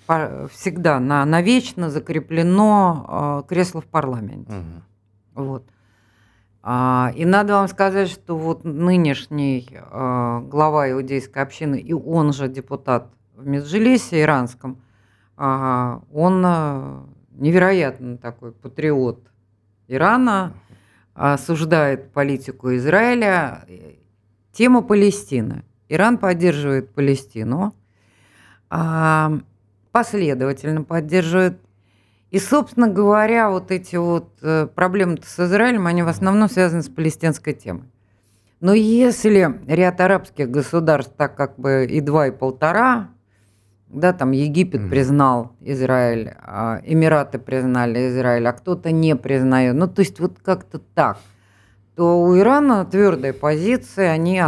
[0.50, 4.52] всегда на, навечно закреплено а, кресло в парламенте.
[4.52, 5.44] Угу.
[5.44, 5.64] Вот.
[6.64, 13.06] А, и надо вам сказать, что вот нынешний глава иудейской общины, и он же депутат
[13.36, 14.78] в Меджилисе иранском,
[16.12, 17.00] он э,
[17.33, 19.26] невероятно такой патриот
[19.88, 20.55] Ирана,
[21.14, 23.66] осуждает политику Израиля.
[24.52, 25.64] Тема Палестины.
[25.88, 27.74] Иран поддерживает Палестину,
[29.90, 31.59] последовательно поддерживает
[32.33, 36.88] и, собственно говоря, вот эти вот э, проблемы с Израилем, они в основном связаны с
[36.88, 37.90] палестинской темой.
[38.61, 43.11] Но если ряд арабских государств, так как бы и два, и полтора,
[43.92, 44.88] да, там Египет mm-hmm.
[44.88, 50.78] признал Израиль, а Эмираты признали Израиль, а кто-то не признает, ну то есть вот как-то
[50.78, 51.18] так,
[51.94, 54.40] то у Ирана твердая позиция, они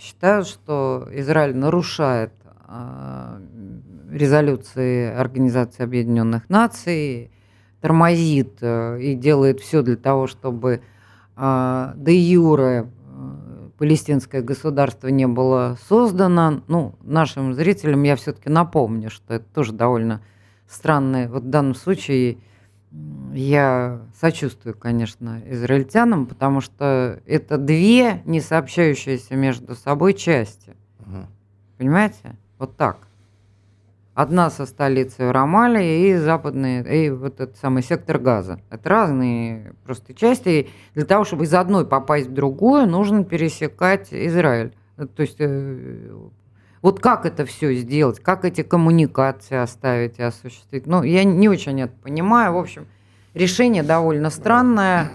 [0.00, 2.32] считают, что Израиль нарушает
[2.66, 3.38] а,
[4.10, 7.30] резолюции Организации Объединенных Наций,
[7.82, 10.80] тормозит э, и делает все для того, чтобы
[11.34, 12.86] де юре э,
[13.82, 16.62] палестинское государство не было создано.
[16.68, 20.22] Ну, нашим зрителям я все-таки напомню, что это тоже довольно
[20.68, 21.28] странное.
[21.28, 22.38] Вот в данном случае
[23.32, 30.76] я сочувствую, конечно, израильтянам, потому что это две не сообщающиеся между собой части.
[31.00, 31.26] Угу.
[31.78, 32.36] Понимаете?
[32.60, 33.08] Вот так.
[34.14, 38.60] Одна со столицей в Рамале и западный, и вот этот самый сектор газа.
[38.68, 40.48] Это разные просто части.
[40.48, 44.74] И для того, чтобы из одной попасть в другую, нужно пересекать Израиль.
[44.96, 46.10] То есть э,
[46.82, 50.86] вот как это все сделать, как эти коммуникации оставить и осуществить.
[50.86, 52.52] Ну, я не очень это понимаю.
[52.52, 52.86] В общем,
[53.32, 55.12] решение довольно странное.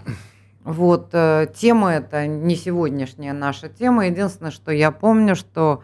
[0.64, 4.08] Вот, э, тема это не сегодняшняя наша тема.
[4.08, 5.84] Единственное, что я помню, что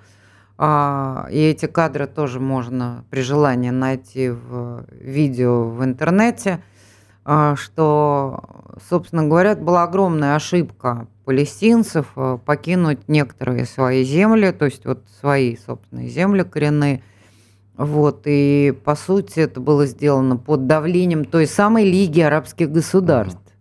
[0.65, 6.63] а, и эти кадры тоже можно при желании найти в видео в интернете,
[7.25, 8.41] а, что,
[8.89, 15.57] собственно говоря, была огромная ошибка палестинцев а, покинуть некоторые свои земли, то есть вот свои
[15.57, 17.03] собственные земли коренные.
[17.75, 23.53] Вот, и по сути это было сделано под давлением той самой Лиги арабских государств.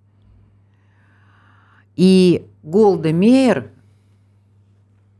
[1.96, 3.72] И Голда Мейер,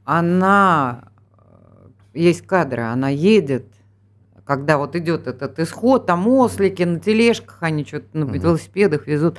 [0.05, 1.09] она
[2.15, 3.67] есть кадры, она едет,
[4.45, 9.39] когда вот идет этот исход, там ослики на тележках, они что-то на велосипедах везут.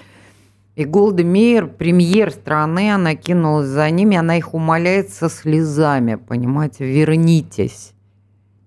[0.75, 6.85] И Голда Мейер, премьер страны, она кинулась за ними, она их умоляет со слезами, понимаете,
[6.85, 7.93] вернитесь.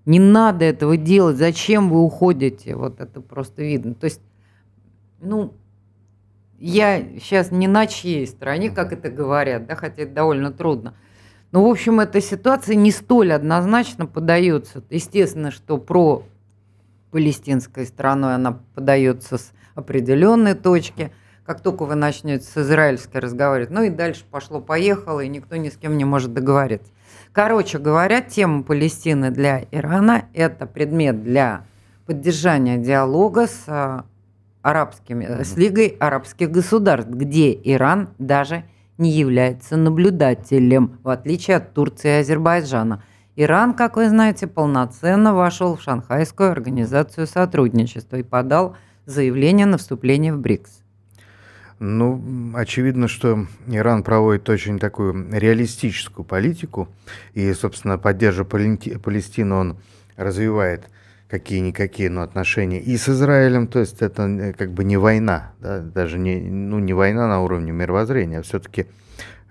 [0.05, 2.75] Не надо этого делать, зачем вы уходите?
[2.75, 3.93] Вот это просто видно.
[3.93, 4.21] То есть,
[5.19, 5.53] ну,
[6.59, 10.95] я сейчас не на чьей стороне, как это говорят, да, хотя это довольно трудно.
[11.51, 14.83] Ну, в общем, эта ситуация не столь однозначно подается.
[14.89, 16.23] Естественно, что про
[17.11, 21.11] палестинской стороной она подается с определенной точки.
[21.45, 25.77] Как только вы начнете с израильской разговаривать, ну и дальше пошло-поехало, и никто ни с
[25.77, 26.91] кем не может договориться.
[27.31, 31.65] Короче говоря, тема Палестины для Ирана– это предмет для
[32.05, 34.03] поддержания диалога с а,
[34.61, 41.73] арабскими, с Лигой арабских государств, где Иран даже не не является наблюдателем, в отличие от
[41.73, 43.03] Турции и Азербайджана.
[43.35, 50.33] Иран, как вы знаете, полноценно вошел в Шанхайскую организацию сотрудничества и подал заявление на вступление
[50.33, 50.81] в БРИКС.
[51.79, 56.89] Ну, очевидно, что Иран проводит очень такую реалистическую политику,
[57.33, 59.77] и, собственно, поддерживая Палестину, он
[60.15, 60.89] развивает
[61.29, 65.79] какие-никакие, но отношения и с Израилем, то есть это э, как бы не война, да,
[65.79, 68.87] даже не, ну, не война на уровне мировоззрения, а все-таки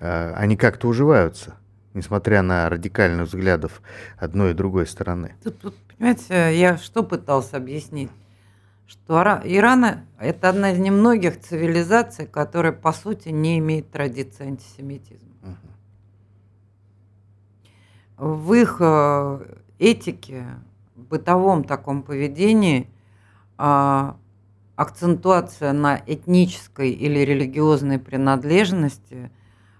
[0.00, 1.56] э, они как-то уживаются,
[1.92, 3.82] несмотря на радикальных взглядов
[4.16, 5.34] одной и другой стороны.
[5.44, 8.10] Тут, тут, понимаете, я что пытался объяснить?
[8.86, 15.32] Что Иран– это одна из немногих цивилизаций, которая, по сути, не имеет традиции антисемитизма.
[18.18, 18.34] Угу.
[18.44, 19.40] В их э,
[19.80, 20.46] этике
[21.08, 22.90] бытовом таком поведении
[23.58, 24.16] а,
[24.76, 29.30] акцентуация на этнической или религиозной принадлежности,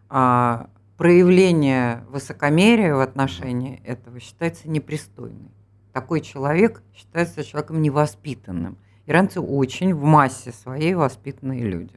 [0.09, 5.51] а, проявление высокомерия в отношении этого считается непристойным.
[5.93, 8.79] Такой человек считается человеком невоспитанным.
[9.07, 11.95] Иранцы очень в массе своей воспитанные люди.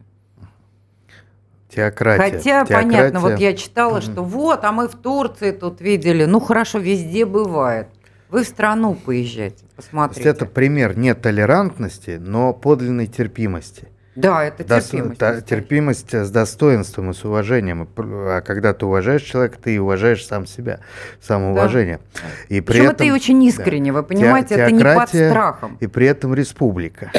[1.69, 2.23] Теократия.
[2.23, 2.87] Хотя, Теократия.
[2.87, 6.25] понятно, вот я читала, что вот, а мы в Турции тут видели.
[6.25, 7.87] Ну хорошо, везде бывает.
[8.29, 10.29] Вы в страну поезжайте, посмотрите.
[10.29, 13.87] это пример не толерантности, но подлинной терпимости.
[14.15, 15.19] Да, это терпимость.
[15.19, 17.87] До, терпимость с достоинством и с уважением.
[17.95, 20.81] А когда ты уважаешь человека, ты уважаешь сам себя,
[21.21, 21.99] самоуважение.
[22.13, 22.21] Да.
[22.49, 25.09] И при Причем этом, это и очень искренне, да, вы понимаете, те, это не под
[25.09, 25.77] страхом.
[25.79, 27.11] И при этом республика.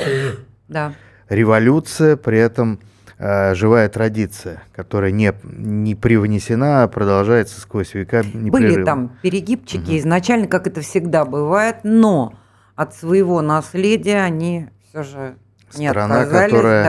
[0.69, 0.95] Да.
[1.29, 2.81] Революция, при этом
[3.21, 8.51] э, живая традиция, которая не, не привнесена, а продолжается сквозь века непрерывно.
[8.51, 9.99] Были там перегибчики угу.
[9.99, 12.35] изначально, как это всегда бывает, но
[12.75, 15.37] от своего наследия они все же
[15.77, 16.51] не Страна, отказались.
[16.51, 16.85] которая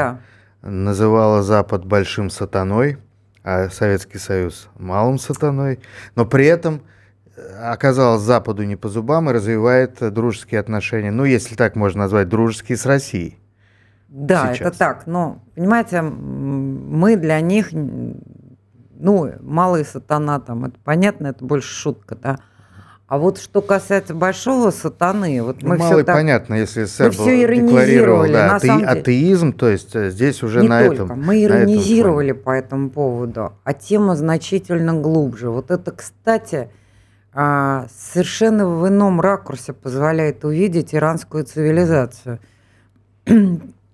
[0.64, 0.70] да.
[0.70, 2.98] называла Запад большим сатаной,
[3.44, 5.80] а Советский Союз малым сатаной,
[6.16, 6.82] но при этом
[7.60, 12.78] оказалось Западу не по зубам и развивает дружеские отношения, ну, если так можно назвать, дружеские
[12.78, 13.41] с Россией.
[14.12, 14.68] Да, сейчас.
[14.68, 15.08] это так.
[15.08, 22.40] Но, понимаете, мы для них, ну, малый сатана там, это понятно, это больше шутка, да.
[23.08, 27.26] А вот что касается большого сатаны, вот мы ну, все так, понятно, если СССР был,
[27.26, 31.04] декларировал да, ате, атеизм, то есть э, здесь уже не на только.
[31.04, 31.22] этом.
[31.22, 35.50] Мы иронизировали по этому поводу, а тема значительно глубже.
[35.50, 36.70] Вот это, кстати,
[37.34, 42.40] а, совершенно в ином ракурсе позволяет увидеть иранскую цивилизацию.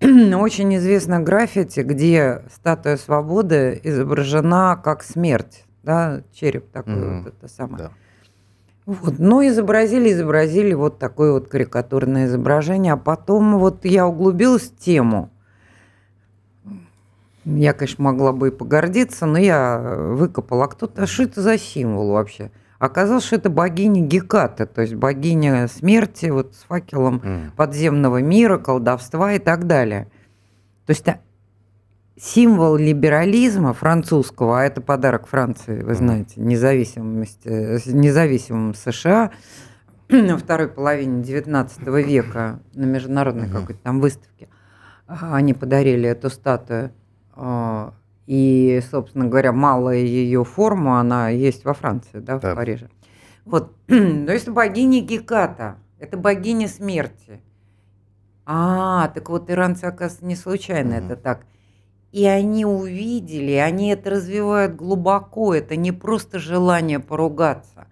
[0.00, 7.22] Очень известно граффити, где статуя свободы изображена как смерть, да, череп такой mm-hmm.
[7.24, 7.84] вот это самое.
[7.84, 7.90] Да.
[8.88, 9.18] Вот.
[9.18, 12.94] Но изобразили, изобразили вот такое вот карикатурное изображение.
[12.94, 15.30] А потом вот я углубилась в тему.
[17.44, 20.64] Я, конечно, могла бы и погордиться, но я выкопала.
[20.64, 22.50] А кто-то, что это за символ вообще?
[22.78, 27.50] Оказалось, что это богиня Геката, то есть богиня смерти вот с факелом mm.
[27.56, 30.08] подземного мира, колдовства и так далее.
[30.86, 31.04] То есть
[32.16, 37.48] символ либерализма французского, а это подарок Франции, вы знаете, независимости,
[37.90, 39.32] независимым США
[40.08, 44.48] на второй половине XIX века на международной какой-то там выставке.
[45.06, 46.92] А, они подарили эту статую.
[48.28, 52.54] И, собственно говоря, малая ее форма, она есть во Франции, да, в да.
[52.54, 52.90] Париже.
[53.46, 53.94] Вот, то
[54.30, 57.40] есть богиня Геката, это богиня смерти.
[58.44, 61.06] А, так вот иранцы, оказывается, не случайно mm-hmm.
[61.06, 61.46] это так.
[62.12, 67.86] И они увидели, они это развивают глубоко, это не просто желание поругаться.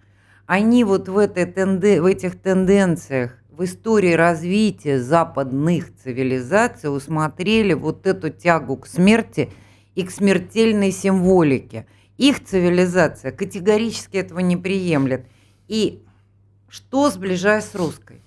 [0.45, 8.05] Они вот в, этой тенде, в этих тенденциях, в истории развития западных цивилизаций усмотрели вот
[8.05, 9.49] эту тягу к смерти
[9.97, 11.87] и к смертельной символике.
[12.17, 15.25] Их цивилизация категорически этого не приемлет.
[15.67, 16.05] И
[16.69, 18.21] что сближает с русской?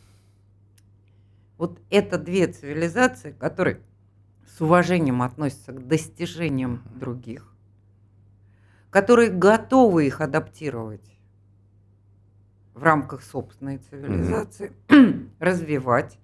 [1.58, 3.78] Вот это две цивилизации, которые
[4.48, 7.54] с уважением относятся к достижениям других,
[8.90, 11.08] которые готовы их адаптировать
[12.74, 15.30] в рамках собственной цивилизации, mm-hmm.
[15.38, 16.18] развивать.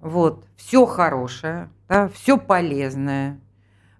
[0.00, 3.38] Вот, все хорошее, да, все полезное,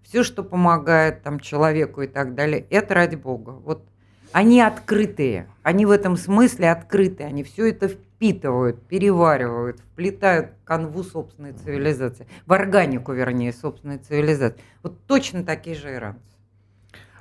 [0.04, 3.50] все, что помогает там человеку и так далее, это ради Бога.
[3.50, 3.84] Вот
[4.32, 11.02] они открытые, они в этом смысле открытые, они все это впитывают, переваривают, вплетают в канву
[11.02, 14.60] собственной цивилизации, в органику, вернее, собственной цивилизации.
[14.82, 16.20] Вот точно такие же иранцы.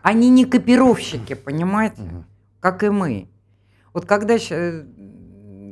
[0.01, 2.01] Они не копировщики, понимаете,
[2.59, 3.29] как и мы.
[3.93, 4.37] Вот когда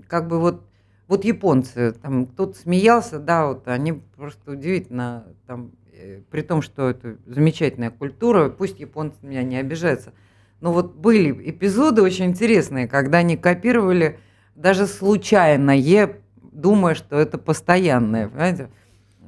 [0.08, 0.64] как бы вот
[1.12, 5.81] вот японцы, там кто-то смеялся, да, вот они просто удивительно, там, э,
[6.30, 10.14] при том, что это замечательная культура, пусть японцы меня не обижаются,
[10.60, 14.20] но вот были эпизоды очень интересные, когда они копировали
[14.56, 18.70] даже случайное, думая, что это постоянное, понимаете?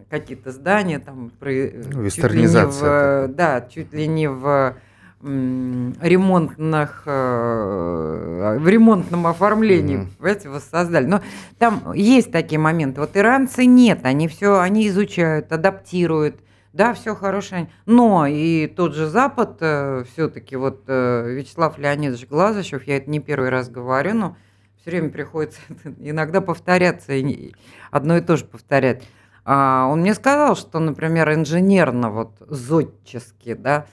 [0.09, 1.31] Какие-то здания там...
[1.41, 4.75] Ну, чуть ли не в, да, чуть ли не в
[5.23, 10.17] ремонтных, э, в ремонтном оформлении, mm-hmm.
[10.17, 11.05] понимаете, воссоздали.
[11.05, 11.21] Но
[11.57, 12.99] там есть такие моменты.
[12.99, 16.35] Вот иранцы нет, они все, они изучают, адаптируют,
[16.73, 17.69] да, все хорошее.
[17.85, 23.19] Но и тот же Запад, э, все-таки вот э, Вячеслав Леонидович Глазачев, я это не
[23.19, 24.35] первый раз говорю, но
[24.81, 25.61] все время приходится
[25.99, 27.53] иногда повторяться, и
[27.91, 29.03] одно и то же повторять.
[29.45, 33.85] А, он мне сказал, что, например, инженерно, вот зодчески, да,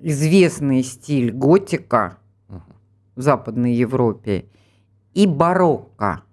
[0.00, 2.18] известный стиль готика
[3.14, 4.46] в Западной Европе
[5.14, 6.22] и барокко–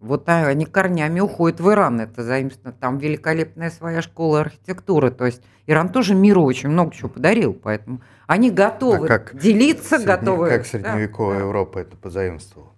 [0.00, 2.00] вот они корнями уходят в Иран.
[2.00, 2.76] Это заимствовано.
[2.78, 5.10] Там великолепная своя школа архитектуры.
[5.10, 7.54] То есть Иран тоже миру очень много чего подарил.
[7.54, 10.48] Поэтому они готовы а как делиться, средне, готовы.
[10.48, 12.72] Как средневековая да, Европа это позаимствовала?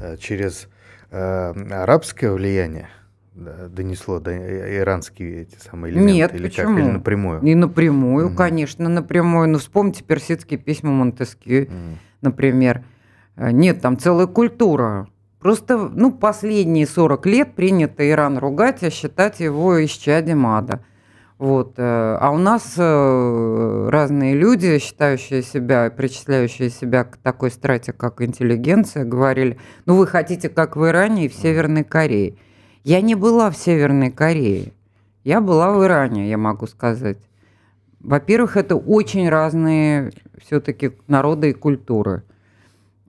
[0.00, 0.68] Э, через
[1.10, 2.88] э, арабское влияние
[3.34, 6.12] донесло до иранские эти самые элементы?
[6.12, 6.76] Нет, или почему?
[6.76, 6.84] Как?
[6.84, 7.42] Или напрямую?
[7.42, 8.36] Не напрямую, угу.
[8.36, 9.48] конечно, напрямую.
[9.48, 11.72] Ну, вспомните персидские письма Монтескью, угу.
[12.20, 12.82] например.
[13.36, 15.08] Э, нет, там целая культура
[15.40, 20.80] Просто, ну, последние 40 лет принято Иран ругать, а считать его исчадием ада.
[21.38, 21.74] Вот.
[21.76, 28.20] Э, а у нас э, разные люди, считающие себя, причисляющие себя к такой страте, как
[28.20, 32.34] интеллигенция, говорили, ну вы хотите, как в Иране и в Северной Корее.
[32.82, 34.72] Я не была в Северной Корее.
[35.22, 37.18] Я была в Иране, я могу сказать.
[38.00, 42.22] Во-первых, это очень разные все-таки народы и культуры.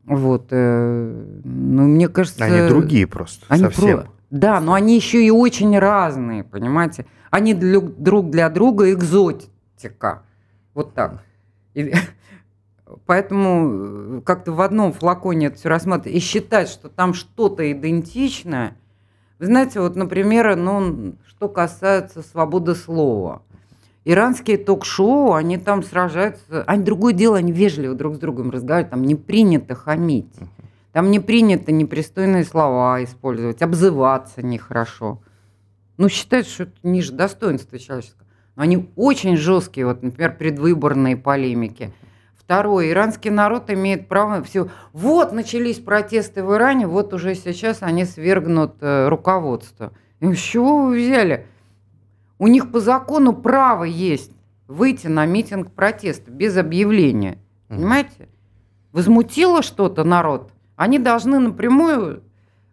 [0.09, 2.43] Вот, э, ну, мне кажется...
[2.43, 3.99] Они другие просто, они совсем.
[3.99, 4.09] Про...
[4.31, 7.05] Да, но они еще и очень разные, понимаете?
[7.29, 10.23] Они для, друг для друга экзотика.
[10.73, 11.21] Вот так.
[11.75, 11.93] И,
[13.05, 18.75] поэтому э, как-то в одном флаконе это все рассматривать и считать, что там что-то идентичное.
[19.37, 23.43] Вы знаете, вот, например, ну, что касается свободы слова.
[24.11, 26.63] Иранские ток-шоу, они там сражаются.
[26.65, 28.89] Они другое дело, они вежливо друг с другом разговаривают.
[28.89, 30.33] Там не принято хамить.
[30.93, 35.21] Там не принято непристойные слова использовать, обзываться нехорошо.
[35.97, 38.25] Ну, считают, что это ниже достоинства человеческого.
[38.55, 41.93] Но они очень жесткие, вот, например, предвыборные полемики.
[42.35, 44.69] Второе, иранский народ имеет право все.
[44.91, 49.93] Вот начались протесты в Иране, вот уже сейчас они свергнут э, руководство.
[50.19, 51.45] И с чего вы взяли?
[52.39, 54.31] У них по закону право есть
[54.67, 57.37] выйти на митинг протеста без объявления.
[57.67, 58.27] Понимаете?
[58.91, 60.51] Возмутило что-то народ.
[60.75, 62.23] Они должны напрямую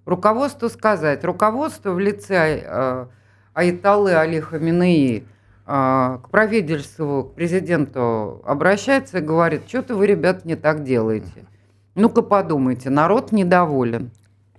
[0.06, 1.22] руководству сказать.
[1.24, 3.06] Руководство в лице э,
[3.52, 5.24] Айталы Али Хаминеи–
[5.68, 11.44] а, к правительству, к президенту обращается и говорит, что-то вы, ребят, не так делаете.
[11.96, 14.10] Ну-ка подумайте, народ недоволен.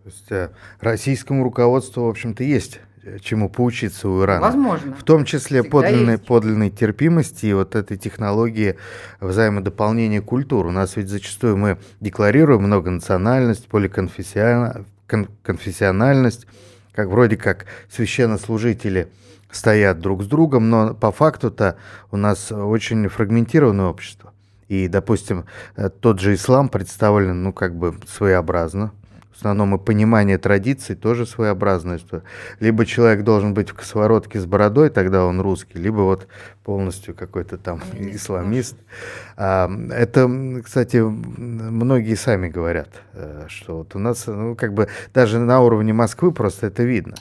[0.03, 0.49] То есть э,
[0.81, 2.79] российскому руководству, в общем-то, есть э,
[3.21, 4.41] чему поучиться у Ирана.
[4.41, 4.95] Возможно.
[4.95, 8.77] В том числе подлинной, подлинной терпимости и вот этой технологии
[9.19, 10.67] взаимодополнения культур.
[10.67, 16.47] У нас ведь зачастую мы декларируем многонациональность, поликонфессиональность,
[16.93, 19.09] как вроде как священнослужители–
[19.51, 21.77] стоят друг с другом, но по факту-то
[22.11, 24.33] у нас очень фрагментированное общество.
[24.67, 25.45] И, допустим,
[25.75, 28.91] э, тот же ислам представлен, ну, как бы своеобразно.
[29.38, 31.99] В основном и понимание традиций тоже своеобразное.
[31.99, 32.23] Что
[32.59, 36.27] либо человек должен быть в косоворотке с бородой, тогда он русский, либо вот
[36.63, 38.75] полностью какой-то там исламист.
[39.35, 40.27] А, это,
[40.65, 45.93] кстати, многие сами говорят, э, что вот у нас, ну, как бы даже на уровне
[45.93, 47.13] Москвы просто это видно.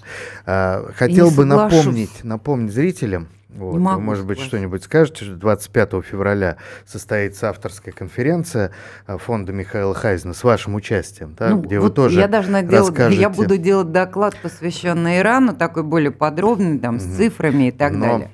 [0.47, 3.79] А, хотел бы напомнить, напомнить зрителям, вот.
[3.79, 8.71] Могу Вы, может быть, что-нибудь скажете, что 25 февраля состоится авторская конференция
[9.07, 12.63] э, фонда Михаила Хайзена с вашим участием, да, ну, где вот вы тоже я должна
[12.63, 13.21] делать, расскажете...
[13.21, 18.01] Я буду делать доклад, посвященный Ирану, такой более подробный, там, с цифрами и так Но...
[18.01, 18.31] далее.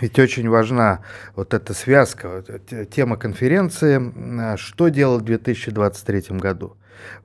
[0.00, 1.00] Ведь очень важна
[1.34, 6.76] вот эта связка, вот, тема конференции, что делать в 2023 году.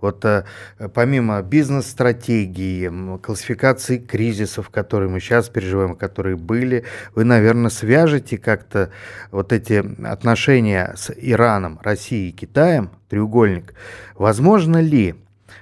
[0.01, 0.45] Вот э,
[0.93, 8.89] помимо бизнес-стратегии, классификации кризисов, которые мы сейчас переживаем, которые были, вы, наверное, свяжете как-то
[9.31, 13.73] вот эти отношения с Ираном, Россией и Китаем, треугольник.
[14.15, 15.15] Возможно ли,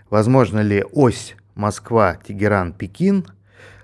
[0.10, 3.26] возможно ли ось Москва, Тегеран, Пекин–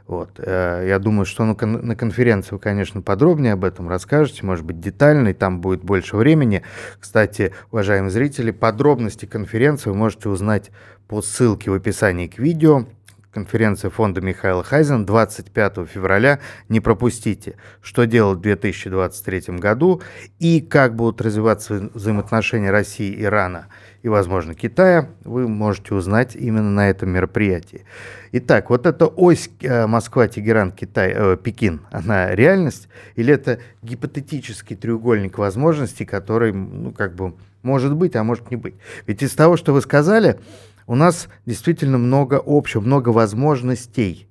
[0.07, 0.31] вот.
[0.37, 5.29] Э, я думаю, что на конференции вы, конечно, подробнее об этом расскажете, может быть, детально,
[5.29, 6.63] и там будет больше времени.
[6.99, 10.71] Кстати, уважаемые зрители, подробности конференции вы можете узнать
[11.07, 12.85] по ссылке в описании к видео.
[13.33, 16.39] Конференция фонда Михаила Хайзен 25 февраля.
[16.69, 20.01] Не пропустите, что делать в 2023 году
[20.39, 23.67] и как будут развиваться взаимоотношения России и Ирана
[24.07, 27.83] и, возможно, Китая, вы можете узнать именно на этом мероприятии.
[28.31, 34.77] Итак, вот эта ось э, Москва, Тегеран, Китай, э, Пекин, она реальность или это гипотетический
[34.77, 37.33] треугольник возможностей, который, ну, как бы,
[37.63, 38.75] может быть, а может не быть?
[39.07, 40.39] Ведь из того, что вы сказали,
[40.85, 44.29] у нас действительно много общего, много возможностей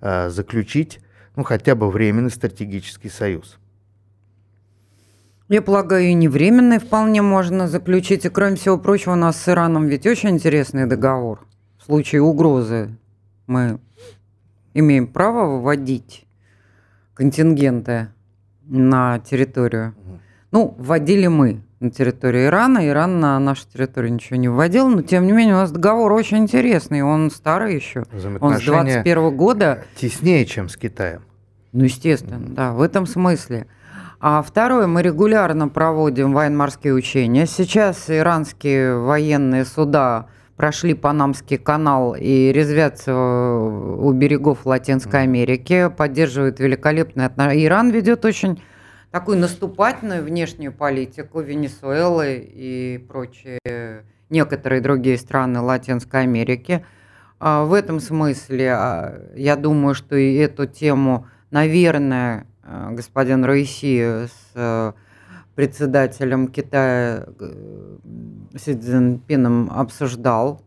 [0.00, 1.00] э, заключить,
[1.36, 3.58] ну, хотя бы временный стратегический союз.
[5.48, 8.26] Я полагаю, и не временный вполне можно заключить.
[8.26, 11.46] И, кроме всего прочего, у нас с Ираном ведь очень интересный договор.
[11.78, 12.90] В случае угрозы
[13.46, 13.80] мы
[14.74, 16.26] имеем право выводить
[17.14, 18.08] контингенты
[18.66, 19.94] на территорию.
[20.50, 22.86] Ну, вводили мы на территорию Ирана.
[22.86, 26.38] Иран на нашу территорию ничего не вводил, но тем не менее у нас договор очень
[26.38, 28.04] интересный, он старый еще.
[28.40, 29.84] Он с 21 года.
[29.96, 31.22] Теснее, чем с Китаем.
[31.72, 33.66] Ну, естественно, да, в этом смысле.
[34.20, 37.46] А второе, мы регулярно проводим военно-морские учения.
[37.46, 47.28] Сейчас иранские военные суда прошли Панамский канал и резвятся у берегов Латинской Америки, поддерживают великолепные
[47.28, 47.66] отношения.
[47.66, 48.60] Иран ведет очень
[49.12, 56.84] такую наступательную внешнюю политику Венесуэлы и прочие некоторые другие страны Латинской Америки.
[57.38, 62.57] А в этом смысле а, я думаю, что и эту тему, наверное, Э,
[62.92, 64.92] господин Раиси с э,
[65.54, 67.96] председателем Китая э,
[68.56, 70.62] Си Цзиньпином обсуждал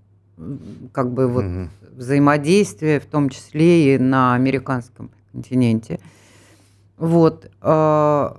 [0.91, 1.69] как бы вот угу.
[1.95, 5.99] взаимодействие, в том числе и на американском континенте.
[6.97, 7.49] Вот.
[7.61, 8.37] А,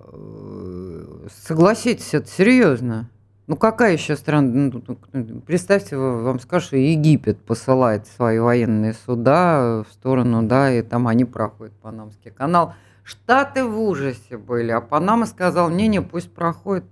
[1.45, 3.09] согласитесь, это серьезно.
[3.49, 4.49] Ну какая еще страна?
[4.49, 4.83] Ну,
[5.13, 11.09] ну, представьте, вам скажут, что Египет посылает свои военные суда в сторону, да, и там
[11.09, 12.75] они проходят Панамский канал.
[13.03, 16.85] Штаты в ужасе были, а Панама сказал, не-не, пусть проходит.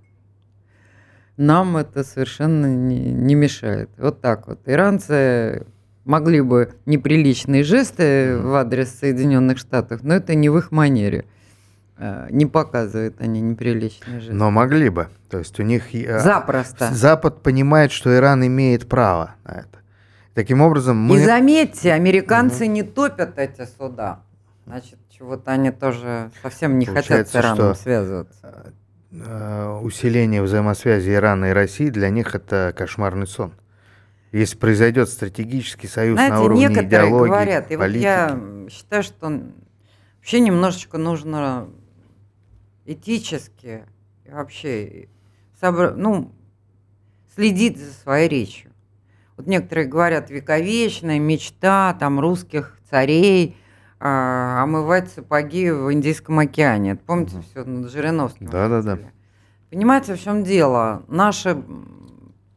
[1.37, 3.89] Нам это совершенно не, не мешает.
[3.97, 4.59] Вот так вот.
[4.65, 5.65] Иранцы
[6.03, 11.25] могли бы неприличные жесты в адрес Соединенных Штатов, но это не в их манере.
[11.97, 14.33] Э, не показывают они неприличные жесты.
[14.33, 15.07] Но могли бы.
[15.29, 15.93] То есть у них...
[15.95, 16.93] Э, Запросто.
[16.93, 19.79] Запад понимает, что Иран имеет право на это.
[20.33, 21.17] Таким образом мы...
[21.17, 22.71] И заметьте, американцы угу.
[22.71, 24.23] не топят эти суда.
[24.65, 28.73] Значит, чего-то они тоже совсем не Получается, хотят с Ираном что связываться.
[29.11, 33.53] Э, усиление взаимосвязи Ирана и России для них это кошмарный сон.
[34.31, 37.97] Если произойдет стратегический союз Знаете, на уровне некоторые идеологии, говорят, и политики.
[37.97, 39.41] вот я считаю, что
[40.17, 41.67] вообще немножечко нужно
[42.85, 43.83] этически
[44.23, 45.09] и вообще
[45.59, 45.93] собр...
[45.97, 46.31] ну,
[47.35, 48.71] следить за своей речью.
[49.35, 53.57] Вот некоторые говорят, вековечная мечта там русских царей
[54.03, 56.93] а, омывать сапоги в Индийском океане.
[56.93, 57.43] Это, помните, угу.
[57.43, 58.47] все над Жириновским?
[58.47, 58.97] Да, да, да.
[59.69, 61.03] Понимаете, в чем дело?
[61.07, 61.63] Наши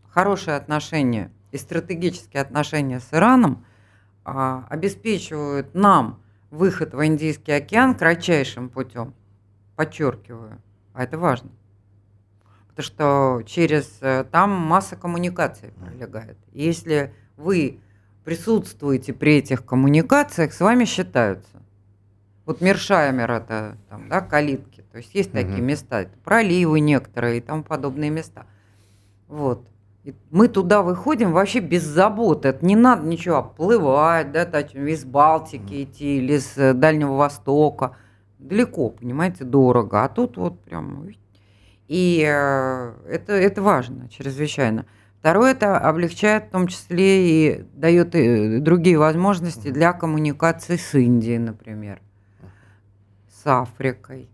[0.08, 3.66] хорошие отношения и стратегические отношения с Ираном
[4.24, 9.12] а, обеспечивают нам выход в Индийский океан кратчайшим путем
[9.76, 10.62] подчеркиваю,
[10.94, 11.50] а это важно.
[12.68, 16.38] Потому что через э, там масса коммуникаций пролегает.
[16.52, 17.80] Если вы
[18.24, 21.62] присутствуете при этих коммуникациях, с вами считаются.
[22.46, 24.84] Вот Мершаймер это там, да, калитки.
[24.92, 25.38] То есть есть угу.
[25.38, 28.46] такие места, это проливы некоторые и тому подобные места.
[29.28, 29.66] Вот.
[30.04, 32.44] И мы туда выходим вообще без забот.
[32.44, 37.96] Это не надо ничего оплывать, да, так, из Балтики идти или с э, Дальнего Востока
[38.38, 41.08] далеко, понимаете, дорого, а тут вот прям...
[41.88, 44.86] И э, это, это важно, чрезвычайно.
[45.24, 51.38] Второе, это облегчает в том числе и дает и другие возможности для коммуникации с Индией,
[51.38, 52.02] например,
[53.30, 54.28] с Африкой.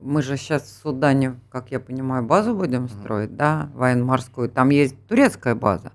[0.00, 4.50] Мы же сейчас в Судане, как я понимаю, базу будем строить, да, военно-морскую.
[4.50, 5.92] Там есть турецкая база.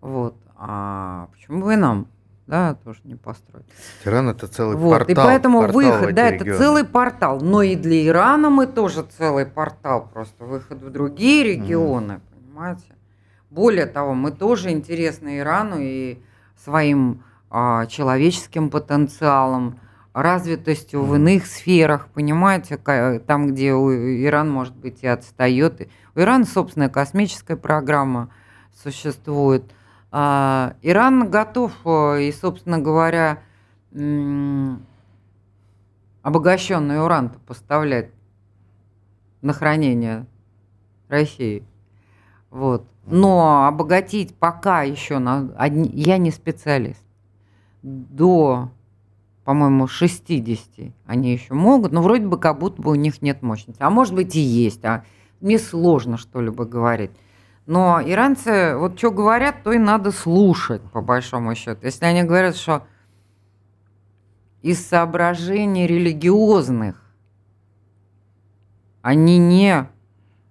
[0.00, 0.34] Вот.
[0.56, 2.08] А почему бы и нам
[2.46, 3.66] да, тоже не построить.
[4.04, 5.12] Иран это целый вот, портал.
[5.12, 6.50] И поэтому портал выход, да, регионы.
[6.50, 7.40] это целый портал.
[7.40, 12.20] Но и для Ирана мы тоже целый портал, просто выход в другие регионы, mm.
[12.34, 12.84] понимаете?
[13.50, 16.20] Более того, мы тоже интересны Ирану и
[16.62, 19.80] своим а, человеческим потенциалом,
[20.12, 21.04] развитостью mm.
[21.04, 22.76] в иных сферах, понимаете,
[23.26, 25.88] там, где Иран, может быть, и отстает.
[26.14, 28.30] У Ирана собственная космическая программа
[28.72, 29.64] существует–
[30.12, 33.42] Иран готов э, и, собственно говоря,
[36.22, 38.10] обогащенный уран поставлять
[39.42, 40.26] на хранение
[41.08, 41.64] России.
[42.50, 42.86] Вот.
[43.06, 47.02] Но обогатить пока еще на одни, я не специалист.
[47.82, 48.70] До,
[49.44, 53.80] по-моему, 60 они еще могут, но вроде бы как будто бы у них нет мощности.
[53.80, 54.84] А может быть и есть.
[54.84, 55.04] А
[55.40, 57.12] мне сложно что-либо говорить.
[57.66, 61.80] Но иранцы, вот что говорят, то и надо слушать, по большому счету.
[61.82, 62.86] Если они говорят, что
[64.62, 67.02] из соображений религиозных
[69.02, 69.88] они не...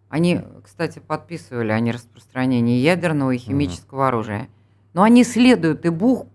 [0.10, 4.08] Они, кстати, подписывали о нераспространении ядерного и химического uh-huh.
[4.08, 4.50] оружия.
[4.94, 6.28] Но они следуют и, бух,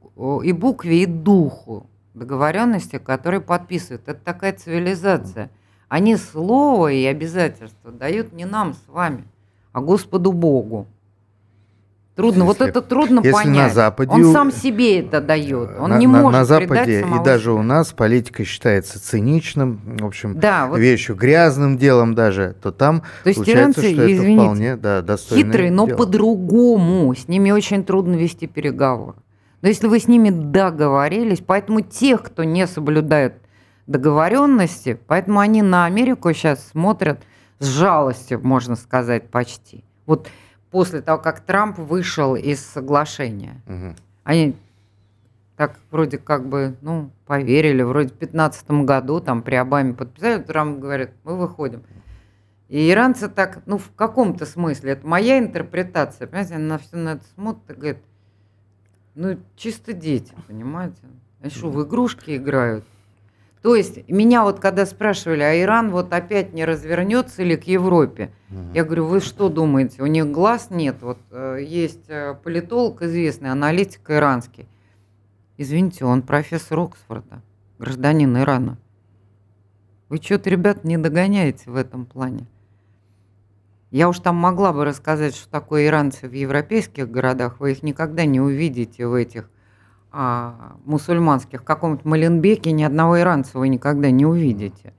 [0.43, 4.03] и букве, и духу договоренности, которые подписывают.
[4.07, 5.51] Это такая цивилизация.
[5.89, 9.25] Они слово и обязательства дают не нам с вами–
[9.73, 10.87] а Господу Богу.
[12.17, 13.69] Трудно, если, вот это трудно если понять.
[13.69, 15.71] На Западе, он сам себе это дает.
[15.79, 20.05] Он на, не на, может на Западе и даже у нас политика считается циничным, в
[20.05, 24.33] общем, да, вот, вещью грязным делом даже, то там то есть получается, иранцы, что извините,
[24.33, 27.15] это вполне да, достойное Хитрые, но по-другому.
[27.15, 29.17] С ними очень трудно вести переговоры.
[29.63, 33.35] Но если вы с ними договорились, поэтому тех, кто не соблюдает
[33.87, 37.21] договоренности, поэтому они на Америку сейчас смотрят
[37.61, 39.85] с жалостью, можно сказать, почти.
[40.07, 40.29] Вот
[40.71, 43.95] после того, как Трамп вышел из соглашения, угу.
[44.25, 44.57] они
[45.57, 50.81] так вроде как бы, ну, поверили, вроде в 2015 году там при Обаме подписали, Трамп
[50.81, 51.83] говорит, мы выходим.
[52.69, 57.09] И иранцы так, ну, в каком-то смысле, это моя интерпретация, понимаете, она на все на
[57.11, 57.99] это смотрит и говорит,
[59.15, 61.03] ну, чисто дети, понимаете?
[61.43, 62.85] Они что, в игрушки играют?
[63.63, 68.31] То есть меня вот когда спрашивали, а Иран вот опять не развернется ли к Европе?
[68.51, 68.73] Угу.
[68.75, 70.97] Я говорю, вы что думаете, у них глаз нет?
[71.03, 74.67] Вот э, есть э, политолог известный, аналитик иранский.
[75.59, 77.43] Извините, он профессор Оксфорда,
[77.79, 78.79] гражданин Ирана.
[80.09, 82.47] Вы что-то, ребят, не догоняете в этом плане.
[83.91, 87.61] Я уж там могла бы рассказать, что такое иранцы в европейских городах.
[87.61, 89.51] Вы их никогда не увидите в этих
[90.13, 91.63] а, мусульманских.
[91.63, 94.93] В каком-то Маленбеке ни одного иранца вы никогда не увидите.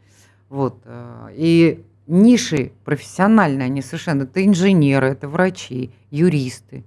[0.50, 0.82] Вот.
[0.86, 4.24] Э, и ниши профессиональные, они совершенно...
[4.24, 6.84] Это инженеры, это врачи, юристы.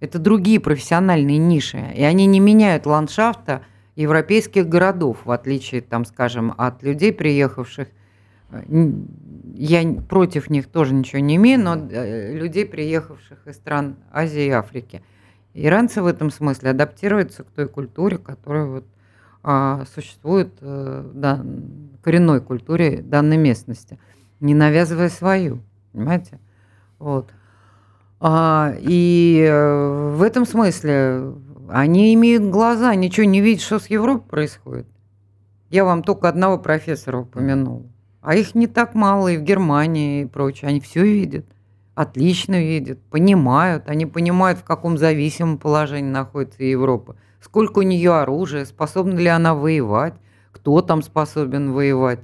[0.00, 1.92] Это другие профессиональные ниши.
[1.94, 3.62] И они не меняют ландшафта
[3.94, 7.88] европейских городов, в отличие, там, скажем, от людей, приехавших
[9.54, 14.50] я против них тоже ничего не имею, но э, людей, приехавших из стран Азии и
[14.50, 15.02] Африки.
[15.54, 18.84] Иранцы в этом смысле адаптируются к той культуре, которая вот,
[19.42, 21.44] а, существует, а, да,
[22.02, 23.98] коренной культуре данной местности,
[24.40, 25.60] не навязывая свою,
[25.92, 26.38] понимаете?
[26.98, 27.30] Вот.
[28.20, 31.34] А, и э, в этом смысле
[31.68, 34.86] они имеют глаза, ничего не видят, что с Европой происходит.
[35.70, 37.86] Я вам только одного профессора упомянул.
[38.20, 40.68] А их не так мало и в Германии и прочее.
[40.68, 41.46] Они все видят,
[41.94, 43.88] отлично видят, понимают.
[43.88, 47.16] Они понимают, в каком зависимом положении находится Европа.
[47.40, 50.14] Сколько у нее оружия, способна ли она воевать,
[50.52, 52.20] кто там способен воевать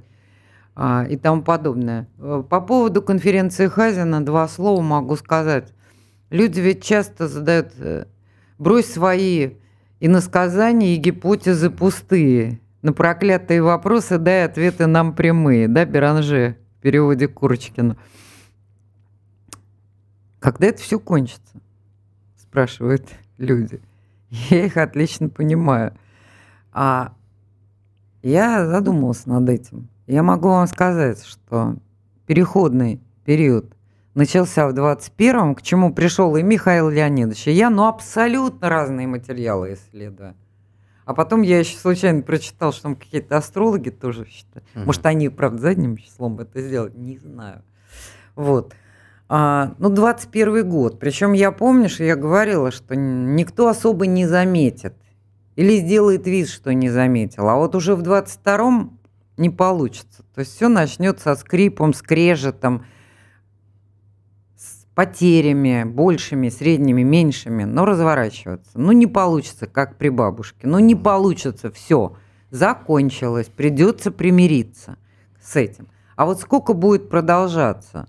[0.75, 2.07] а, и тому подобное.
[2.19, 5.73] Э, по поводу конференции Хазина два слова могу сказать.
[6.29, 8.05] Люди ведь часто задают э,
[8.57, 9.55] «брось свои
[9.99, 12.61] иносказания и гипотезы пустые».
[12.81, 17.97] На проклятые вопросы дай ответы нам прямые, да, Беранже в переводе Курочкина.
[20.39, 21.59] Когда это все кончится?
[22.37, 23.81] Спрашивают люди.
[24.29, 25.93] Я их отлично понимаю.
[26.71, 27.13] А
[28.21, 29.89] я задумался над этим.
[30.07, 31.75] Я могу вам сказать, что
[32.25, 33.75] переходный период
[34.13, 39.73] начался в 21-м, к чему пришел и Михаил Леонидович, и я, ну, абсолютно разные материалы
[39.73, 40.35] исследую.
[41.05, 44.67] А потом я еще случайно прочитал, что там какие-то астрологи тоже считают.
[44.75, 44.85] Угу.
[44.85, 47.63] Может, они, правда, задним числом это сделают, не знаю.
[48.35, 48.73] Вот.
[49.31, 50.99] А, ну, 21 год.
[50.99, 54.95] Причем я помню, что я говорила, что никто особо не заметит.
[55.55, 57.47] Или сделает вид, что не заметил.
[57.47, 58.99] А вот уже в 22-м
[59.37, 60.23] не получится.
[60.33, 62.85] То есть все начнется скрипом, скрежетом,
[64.95, 68.71] потерями большими, средними, меньшими, но разворачиваться.
[68.73, 70.67] Ну, не получится, как при бабушке.
[70.67, 72.17] Ну, не получится, все,
[72.49, 74.97] закончилось, придется примириться
[75.41, 75.87] с этим.
[76.15, 78.07] А вот сколько будет продолжаться?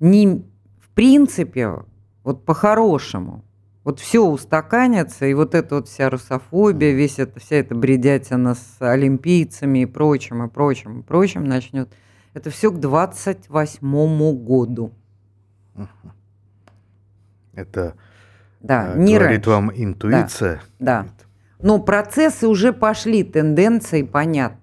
[0.00, 0.42] Не,
[0.80, 1.84] в принципе,
[2.24, 3.44] вот по-хорошему,
[3.84, 8.76] вот все устаканится, и вот эта вот вся русофобия, весь это, вся эта бредятина с
[8.80, 11.92] олимпийцами и прочим, и прочим, и прочим начнет.
[12.34, 14.92] Это все к 28 году.
[17.54, 17.94] Это
[18.60, 19.50] да, э, не говорит раньше.
[19.50, 20.62] вам интуиция?
[20.78, 21.06] Да, да.
[21.62, 24.59] Но процессы уже пошли, тенденции понятны.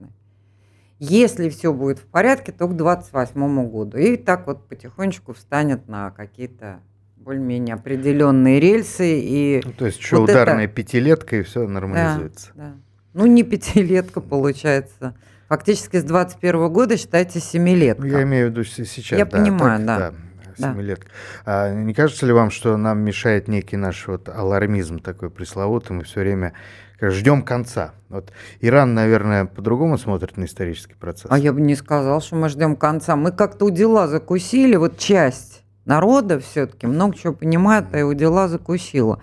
[1.00, 3.98] Если все будет в порядке, то к 28 году.
[3.98, 6.80] И так вот потихонечку встанет на какие-то
[7.18, 9.20] более-менее определенные рельсы.
[9.20, 10.74] И ну, то есть еще вот ударная это...
[10.74, 12.52] пятилетка, и все нормализуется.
[12.56, 12.74] Да, да.
[13.14, 15.16] Ну, не пятилетка получается.
[15.50, 18.06] Фактически с 21 года считайте семилетка.
[18.06, 19.18] Ну, я имею в виду сейчас.
[19.18, 20.12] Я да, понимаю, так, да.
[20.58, 21.08] да семилетка.
[21.46, 21.64] Да.
[21.64, 26.04] А не кажется ли вам, что нам мешает некий наш вот алармизм такой пресловутый, мы
[26.04, 26.54] все время
[27.02, 27.94] ждем конца.
[28.10, 28.32] Вот
[28.62, 31.28] Иран, наверное, по-другому смотрит на исторический процесс.
[31.30, 33.16] А я бы не сказал, что мы ждем конца.
[33.16, 38.48] Мы как-то у дела закусили, вот часть народа все-таки много чего понимает, а у дела
[38.48, 39.22] закусила.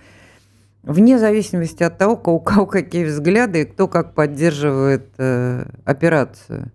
[0.82, 6.70] Вне зависимости от того, у кого какие взгляды и кто как поддерживает э, операцию.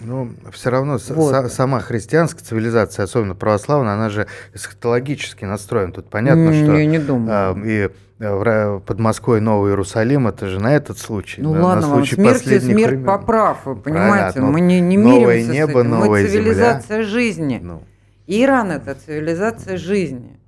[0.00, 1.52] Ну, все равно вот.
[1.52, 5.92] сама христианская цивилизация, особенно православная, она же эсхатологически настроена.
[5.92, 7.30] Тут понятно, не, что я не думаю.
[7.30, 11.40] А, и э, под Москвой Новый Иерусалим, это же на этот случай.
[11.40, 13.04] Ну да, ладно, на случай смерть и смерть времен.
[13.06, 14.40] поправ, вы понимаете?
[14.40, 15.90] Мы не, не новое миримся небо, с этим.
[15.90, 17.08] Новая Мы цивилизация земля.
[17.08, 17.60] жизни.
[17.62, 17.82] Ну.
[18.26, 20.38] Иран– это цивилизация жизни.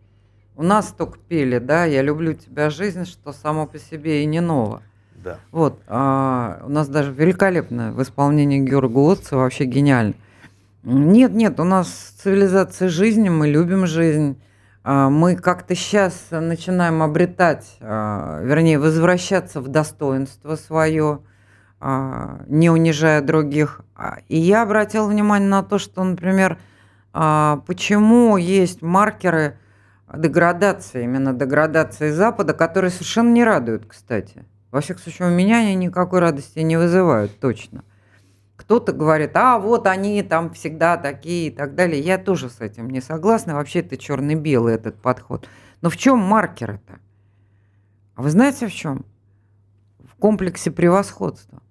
[0.56, 4.40] У нас только пели, да, «Я люблю тебя, жизнь», что само по себе и не
[4.40, 4.82] ново.
[5.22, 5.38] Да.
[5.50, 5.80] Вот.
[5.86, 10.14] А, у нас даже великолепно в исполнении Георга Лотца, вообще гениально.
[10.84, 11.88] Нет, нет, у нас
[12.22, 14.40] цивилизация жизни, мы любим жизнь.
[14.84, 21.20] А, мы как-то сейчас начинаем обретать, а, вернее, возвращаться в достоинство свое,
[21.80, 23.82] а, не унижая других.
[24.28, 26.58] И я обратил внимание на то, что, например,
[27.12, 29.58] почему есть маркеры
[30.14, 34.44] деградации, именно деградации Запада, которые совершенно не радуют, кстати.
[34.70, 37.84] Во всяком случае, у меня они никакой радости не вызывают, точно.
[38.56, 42.00] Кто-то говорит, а вот они там всегда такие и так далее.
[42.02, 43.54] Я тоже с этим не согласна.
[43.54, 45.48] Вообще это черно-белый этот подход.
[45.80, 46.98] Но в чем маркер это?
[48.14, 49.06] А вы знаете в чем?
[50.00, 51.62] В комплексе превосходства.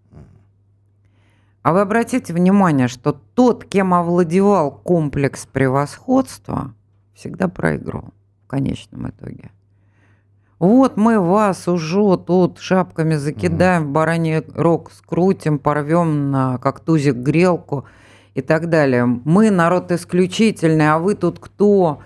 [1.61, 6.73] А вы обратите внимание, что тот, кем овладевал комплекс превосходства,
[7.13, 8.13] всегда проигрывал
[8.45, 9.51] в конечном итоге.
[10.59, 13.91] Вот мы вас уже тут шапками закидаем, mm-hmm.
[13.91, 17.85] бараний рог скрутим, порвем на как тузик грелку
[18.33, 19.05] и так далее.
[19.05, 22.01] Мы народ исключительный, а вы тут кто?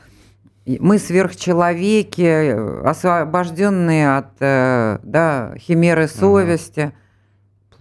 [0.65, 6.79] Мы сверхчеловеки, освобожденные от э, да, химеры совести.
[6.79, 6.93] Mm-hmm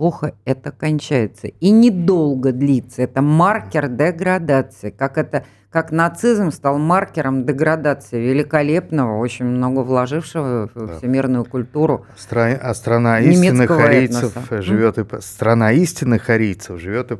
[0.01, 1.49] плохо это кончается.
[1.49, 3.03] И недолго длится.
[3.03, 4.89] Это маркер деградации.
[4.89, 10.99] Как, это, как нацизм стал маркером деградации великолепного, очень много вложившего в да.
[10.99, 12.07] всемирную культуру.
[12.17, 12.59] Стра...
[12.61, 17.17] А страна истинных арийцев живет и страна истинных арийцев живет и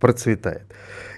[0.00, 0.62] процветает.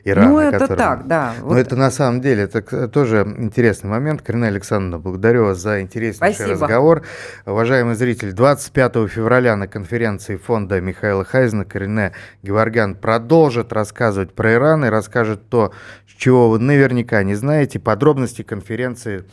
[0.04, 0.28] Ирана.
[0.28, 0.78] Ну, это который...
[0.78, 1.34] так, да.
[1.40, 1.56] Но вот.
[1.56, 4.22] это на самом деле, это тоже интересный момент.
[4.22, 6.50] Карина Александровна, благодарю вас за интереснейший Спасибо.
[6.52, 7.02] разговор.
[7.46, 14.84] Уважаемый зритель, 25 февраля на конференции фонда Михаила Хайзена Карине Геворгян продолжит рассказывать про Иран
[14.84, 15.72] и расскажет то,
[16.18, 17.78] чего вы наверняка не знаете.
[17.78, 19.24] Подробности конференции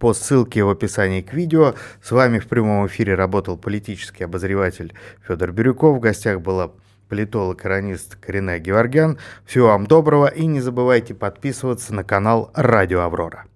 [0.00, 1.74] по ссылке в описании к видео.
[2.02, 4.94] С вами в прямом эфире работал политический обозреватель
[5.26, 5.98] Федор Бирюков.
[5.98, 6.72] В гостях была
[7.10, 9.18] политолог-иронист Карине Геворгян.
[9.44, 13.49] Всего вам доброго и не забывайте подписываться на канал Радио Аврора.